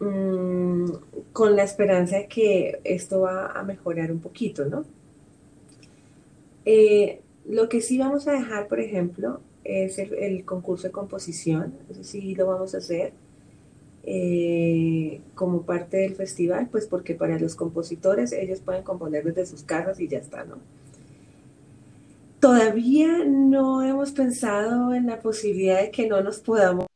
[0.00, 0.86] mm,
[1.32, 4.84] con la esperanza de que esto va a mejorar un poquito, ¿no?
[6.72, 11.74] Eh, lo que sí vamos a dejar, por ejemplo, es el, el concurso de composición,
[11.90, 13.12] eso sí lo vamos a hacer
[14.04, 19.64] eh, como parte del festival, pues porque para los compositores ellos pueden componer desde sus
[19.64, 20.58] casas y ya está, ¿no?
[22.38, 26.86] Todavía no hemos pensado en la posibilidad de que no nos podamos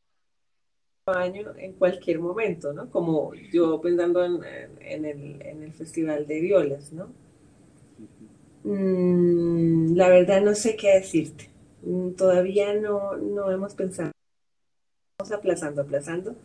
[1.05, 2.89] año en cualquier momento, ¿no?
[2.89, 7.09] Como yo pensando en, el, Festival de Violas, ¿no?
[8.65, 11.49] Mm, la verdad no sé qué decirte.
[11.83, 14.11] Mm, todavía no, no hemos pensado.
[15.17, 16.35] Estamos aplazando, aplazando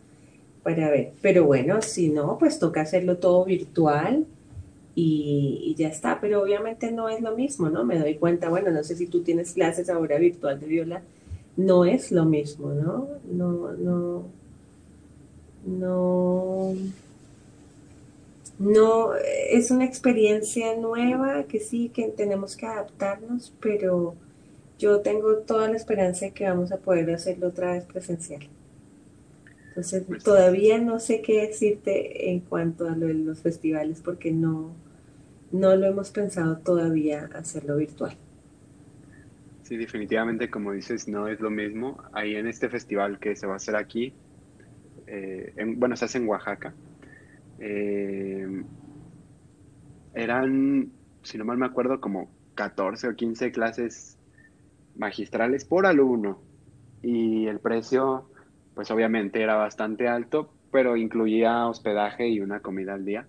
[0.63, 1.13] para ver.
[1.21, 4.25] Pero bueno, si no, pues toca hacerlo todo virtual
[4.95, 6.21] y, ya está.
[6.21, 7.85] Pero obviamente no es lo mismo, ¿no?
[7.85, 11.03] Me doy cuenta, bueno, no sé si tú tienes clases ahora virtual de viola,
[11.57, 13.09] no es lo mismo, ¿no?
[13.31, 14.25] No, no,
[15.65, 16.75] no.
[18.59, 24.15] No, es una experiencia nueva que sí, que tenemos que adaptarnos, pero
[24.77, 28.49] yo tengo toda la esperanza de que vamos a poder hacerlo otra vez presencial.
[29.69, 34.31] Entonces, pues todavía no sé qué decirte en cuanto a lo de los festivales porque
[34.31, 34.75] no,
[35.51, 38.17] no lo hemos pensado todavía hacerlo virtual.
[39.63, 42.03] Sí, definitivamente, como dices, no es lo mismo.
[42.11, 44.13] Ahí en este festival que se va a hacer aquí,
[45.07, 46.73] eh, bueno, se hace en Oaxaca.
[47.61, 48.63] Eh,
[50.13, 50.91] eran,
[51.21, 54.17] si no mal me acuerdo, como 14 o 15 clases
[54.95, 56.41] magistrales por alumno.
[57.01, 58.29] Y el precio,
[58.75, 63.27] pues obviamente era bastante alto, pero incluía hospedaje y una comida al día.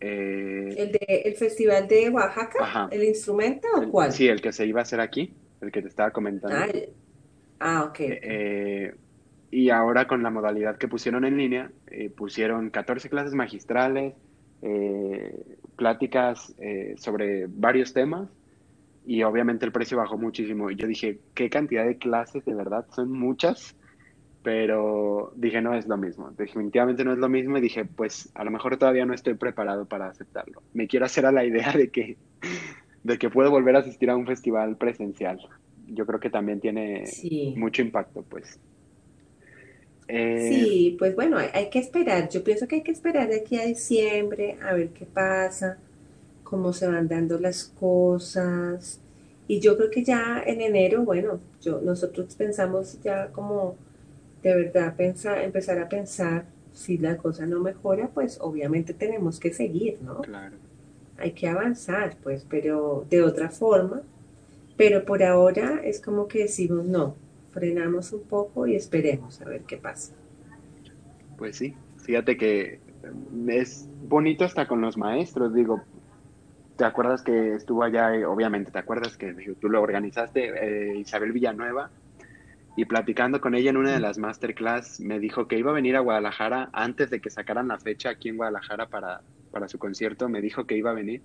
[0.00, 2.88] Eh, ¿El, de, ¿El festival de Oaxaca?
[2.90, 4.12] ¿El instrumento o cuál?
[4.12, 6.56] Sí, el que se iba a hacer aquí, el que te estaba comentando.
[6.56, 6.68] Ah,
[7.60, 7.96] ah ok.
[8.00, 8.94] Eh,
[9.54, 14.14] y ahora con la modalidad que pusieron en línea, eh, pusieron 14 clases magistrales,
[15.76, 16.54] pláticas
[16.96, 18.30] sobre varios temas
[19.04, 20.70] y obviamente el precio bajó muchísimo.
[20.70, 22.46] Y yo dije, ¿qué cantidad de clases?
[22.46, 23.76] De verdad, son muchas
[24.44, 28.44] pero dije, no es lo mismo, definitivamente no es lo mismo y dije, pues a
[28.44, 30.62] lo mejor todavía no estoy preparado para aceptarlo.
[30.74, 32.18] Me quiero hacer a la idea de que,
[33.02, 35.40] de que puedo volver a asistir a un festival presencial.
[35.86, 37.04] Yo creo que también tiene
[37.56, 38.60] mucho impacto, pues.
[40.08, 42.28] Eh, sí, pues bueno, hay, hay, que esperar.
[42.28, 45.78] Yo pienso que hay que esperar de aquí a diciembre a ver qué pasa,
[46.42, 49.00] cómo se van dando las cosas.
[49.48, 53.76] Y yo creo que ya en enero, bueno, yo, nosotros pensamos ya como
[54.42, 59.52] de verdad pensar, empezar a pensar si la cosa no mejora, pues obviamente tenemos que
[59.52, 60.20] seguir, ¿no?
[60.20, 60.56] Claro.
[61.16, 64.02] Hay que avanzar, pues, pero de otra forma.
[64.76, 67.14] Pero por ahora es como que decimos, no,
[67.54, 70.12] frenamos un poco y esperemos a ver qué pasa.
[71.38, 72.80] Pues sí, fíjate que
[73.48, 75.80] es bonito hasta con los maestros, digo,
[76.76, 81.90] ¿te acuerdas que estuvo allá, obviamente, ¿te acuerdas que tú lo organizaste, eh, Isabel Villanueva?
[82.76, 85.96] y platicando con ella en una de las masterclass me dijo que iba a venir
[85.96, 89.20] a Guadalajara antes de que sacaran la fecha aquí en Guadalajara para,
[89.52, 91.22] para su concierto, me dijo que iba a venir.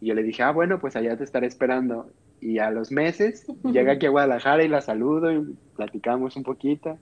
[0.00, 2.10] Y yo le dije, ah, bueno, pues allá te estaré esperando.
[2.40, 6.98] Y a los meses llega aquí a Guadalajara y la saludo y platicamos un poquito.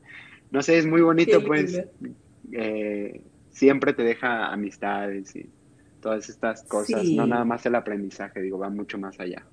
[0.50, 1.82] No sé, es muy bonito, pues
[2.52, 3.20] eh,
[3.50, 5.50] siempre te deja amistades y
[6.00, 9.44] todas estas cosas, no nada más el aprendizaje, digo, va mucho más allá.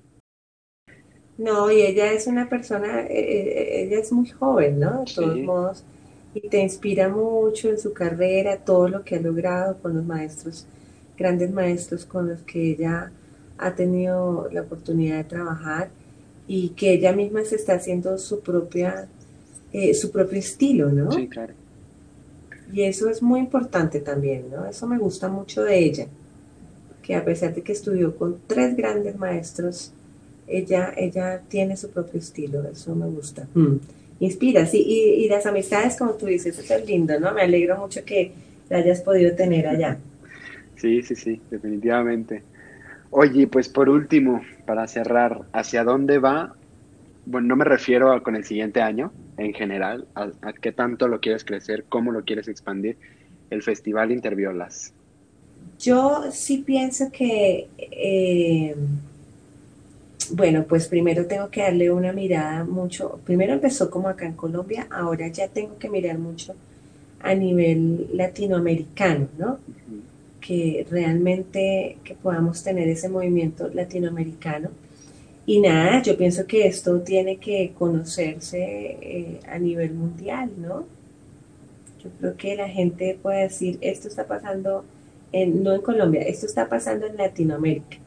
[1.36, 5.00] No, y ella es una persona, eh, eh, ella es muy joven, ¿no?
[5.00, 5.84] De todos modos,
[6.32, 10.66] y te inspira mucho en su carrera, todo lo que ha logrado con los maestros,
[11.16, 13.10] grandes maestros con los que ella
[13.58, 15.90] ha tenido la oportunidad de trabajar
[16.46, 19.08] y que ella misma se está haciendo su propia,
[19.72, 21.10] eh, su propio estilo, ¿no?
[21.12, 21.54] Sí, claro.
[22.72, 24.66] Y eso es muy importante también, ¿no?
[24.66, 26.06] Eso me gusta mucho de ella,
[27.02, 29.92] que a pesar de que estudió con tres grandes maestros,
[30.46, 33.46] ella, ella tiene su propio estilo, eso me gusta.
[33.54, 33.76] Mm.
[34.20, 37.32] Inspira, sí, y, las amistades, como tú dices, eso es lindo, ¿no?
[37.32, 38.32] Me alegro mucho que
[38.68, 39.98] la hayas podido tener allá.
[40.76, 42.42] Sí, sí, sí, definitivamente.
[43.16, 46.56] Oye, pues por último, para cerrar, ¿hacia dónde va?
[47.26, 51.20] Bueno, no me refiero a con el siguiente año en general, a, qué tanto lo
[51.20, 52.96] quieres crecer, cómo lo quieres expandir,
[53.50, 54.92] el Festival Interviolas.
[55.78, 58.74] Yo sí pienso que eh,
[60.32, 64.88] bueno, pues primero tengo que darle una mirada mucho, primero empezó como acá en Colombia,
[64.90, 66.56] ahora ya tengo que mirar mucho
[67.20, 69.58] a nivel latinoamericano, ¿no?
[70.46, 74.70] Que realmente que podamos tener ese movimiento latinoamericano.
[75.46, 80.86] Y nada, yo pienso que esto tiene que conocerse eh, a nivel mundial, ¿no?
[82.02, 84.84] Yo creo que la gente puede decir, esto está pasando
[85.32, 87.98] en, no en Colombia, esto está pasando en Latinoamérica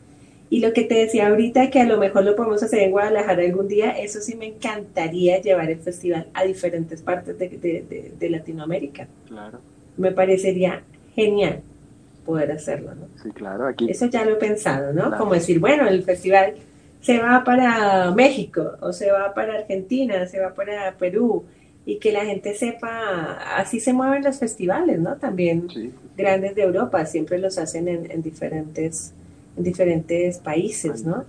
[0.50, 3.44] y lo que te decía ahorita, que a lo mejor lo podemos hacer en Guadalajara
[3.44, 9.08] algún día, eso sí me encantaría llevar el festival a diferentes partes de, Latinoamérica.
[9.28, 9.60] Claro.
[9.98, 10.84] Me parecería
[11.16, 11.62] genial
[12.28, 13.08] poder hacerlo, ¿no?
[13.24, 13.90] Sí, claro, aquí.
[13.90, 15.18] Eso ya lo he pensado, ¿no?
[15.18, 16.54] Como decir, bueno, el festival
[17.02, 21.46] se va para México, o se va para Argentina, se va para Perú,
[21.86, 25.16] y que la gente sepa, así se mueven los festivales, ¿no?
[25.16, 25.68] También
[26.16, 29.14] grandes de Europa, siempre los hacen en, en diferentes
[29.58, 31.26] en diferentes países, ¿no?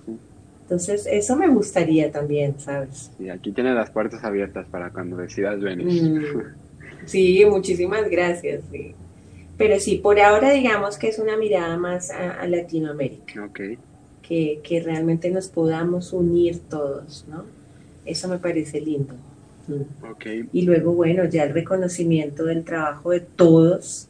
[0.62, 3.10] Entonces, eso me gustaría también, ¿sabes?
[3.16, 5.86] Sí, aquí tienes las puertas abiertas para cuando decidas venir.
[5.86, 6.24] Mm.
[7.06, 8.60] Sí, muchísimas gracias.
[8.70, 8.94] Sí.
[9.58, 13.44] Pero sí, por ahora digamos que es una mirada más a, Latinoamérica.
[13.44, 13.60] Ok.
[14.22, 17.44] Que, que, realmente nos podamos unir todos, ¿no?
[18.04, 19.14] Eso me parece lindo.
[19.66, 20.04] Mm.
[20.10, 20.26] Ok.
[20.52, 24.08] Y luego, bueno, ya el reconocimiento del trabajo de todos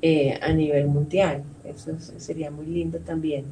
[0.00, 1.42] eh, a nivel mundial.
[1.64, 3.46] Eso sería muy lindo también.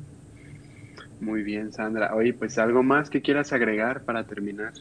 [1.20, 2.14] Muy bien, Sandra.
[2.14, 4.72] Oye, pues algo más que quieras agregar para terminar.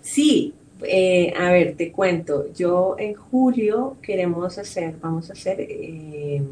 [0.00, 2.52] Sí, eh, a ver, te cuento.
[2.52, 6.42] Yo en julio queremos hacer, vamos a hacer eh,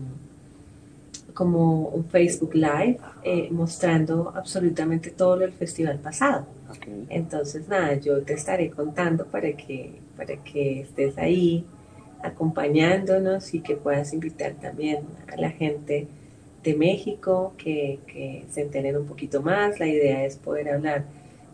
[1.34, 2.98] como un Facebook Live
[3.50, 6.46] mostrando absolutamente todo lo del festival pasado.
[7.08, 11.64] Entonces, nada, yo te estaré contando para que, para que estés ahí
[12.22, 15.00] acompañándonos y que puedas invitar también
[15.32, 16.08] a la gente
[16.62, 19.78] de México que, que se enteren un poquito más.
[19.78, 21.04] La idea es poder hablar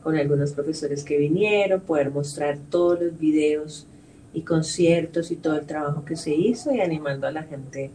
[0.02, 3.86] con algunos profesores que vinieron, poder mostrar todos los videos
[4.34, 7.90] y conciertos y todo el trabajo que se hizo y animando a la gente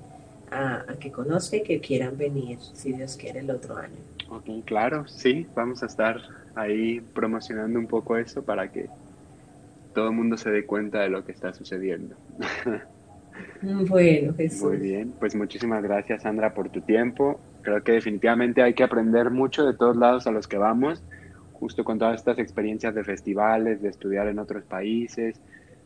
[0.52, 3.98] a, que conozca y que quieran venir, si Dios quiere, el otro año.
[4.30, 6.22] Ok, claro, sí, vamos a estar
[6.56, 8.90] ahí promocionando un poco eso para que
[9.94, 12.16] todo el mundo se dé cuenta de lo que está sucediendo.
[13.62, 14.64] Bueno, Jesús.
[14.64, 17.40] Muy bien, pues muchísimas gracias Sandra por tu tiempo.
[17.62, 21.04] Creo que definitivamente hay que aprender mucho de todos lados a los que vamos,
[21.60, 25.42] justo con todas estas experiencias de festivales, de estudiar en otros países,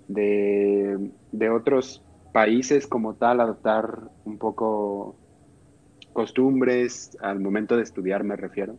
[0.08, 2.04] de, de otros
[2.34, 5.16] países como tal, adoptar un poco
[6.14, 8.78] costumbres al momento de estudiar, me refiero.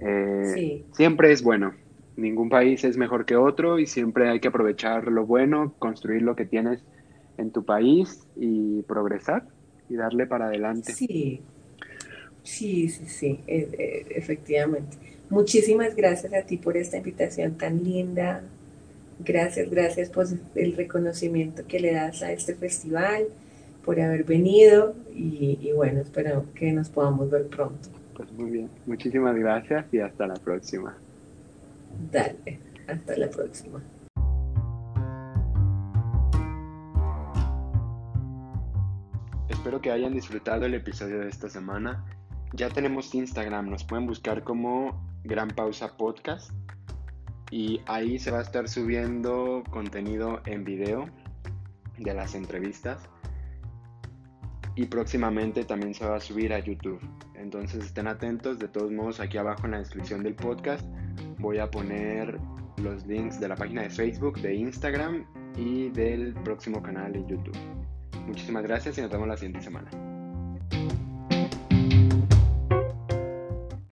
[0.00, 1.74] Eh, siempre es bueno.
[2.16, 6.36] Ningún país es mejor que otro y siempre hay que aprovechar lo bueno, construir lo
[6.36, 6.84] que tienes
[7.38, 9.46] en tu país y progresar
[9.88, 10.92] y darle para adelante.
[10.92, 11.40] Sí,
[12.42, 14.96] sí, sí, sí, e, e, efectivamente.
[15.30, 18.42] Muchísimas gracias a ti por esta invitación tan linda.
[19.20, 20.26] Gracias, gracias por
[20.56, 23.26] el reconocimiento que le das a este festival,
[23.84, 27.88] por haber venido y, y bueno, espero que nos podamos ver pronto.
[28.16, 30.96] Pues muy bien, muchísimas gracias y hasta la próxima.
[32.10, 32.58] Dale,
[32.88, 33.80] hasta la próxima.
[39.48, 42.02] Espero que hayan disfrutado el episodio de esta semana.
[42.52, 46.50] Ya tenemos Instagram, nos pueden buscar como Gran Pausa Podcast
[47.50, 51.06] y ahí se va a estar subiendo contenido en video
[51.98, 53.08] de las entrevistas
[54.74, 57.00] y próximamente también se va a subir a YouTube.
[57.34, 60.84] Entonces estén atentos, de todos modos aquí abajo en la descripción del podcast
[61.40, 62.38] voy a poner
[62.76, 65.24] los links de la página de Facebook, de Instagram
[65.56, 67.56] y del próximo canal de YouTube.
[68.26, 70.09] Muchísimas gracias y nos vemos la siguiente semana.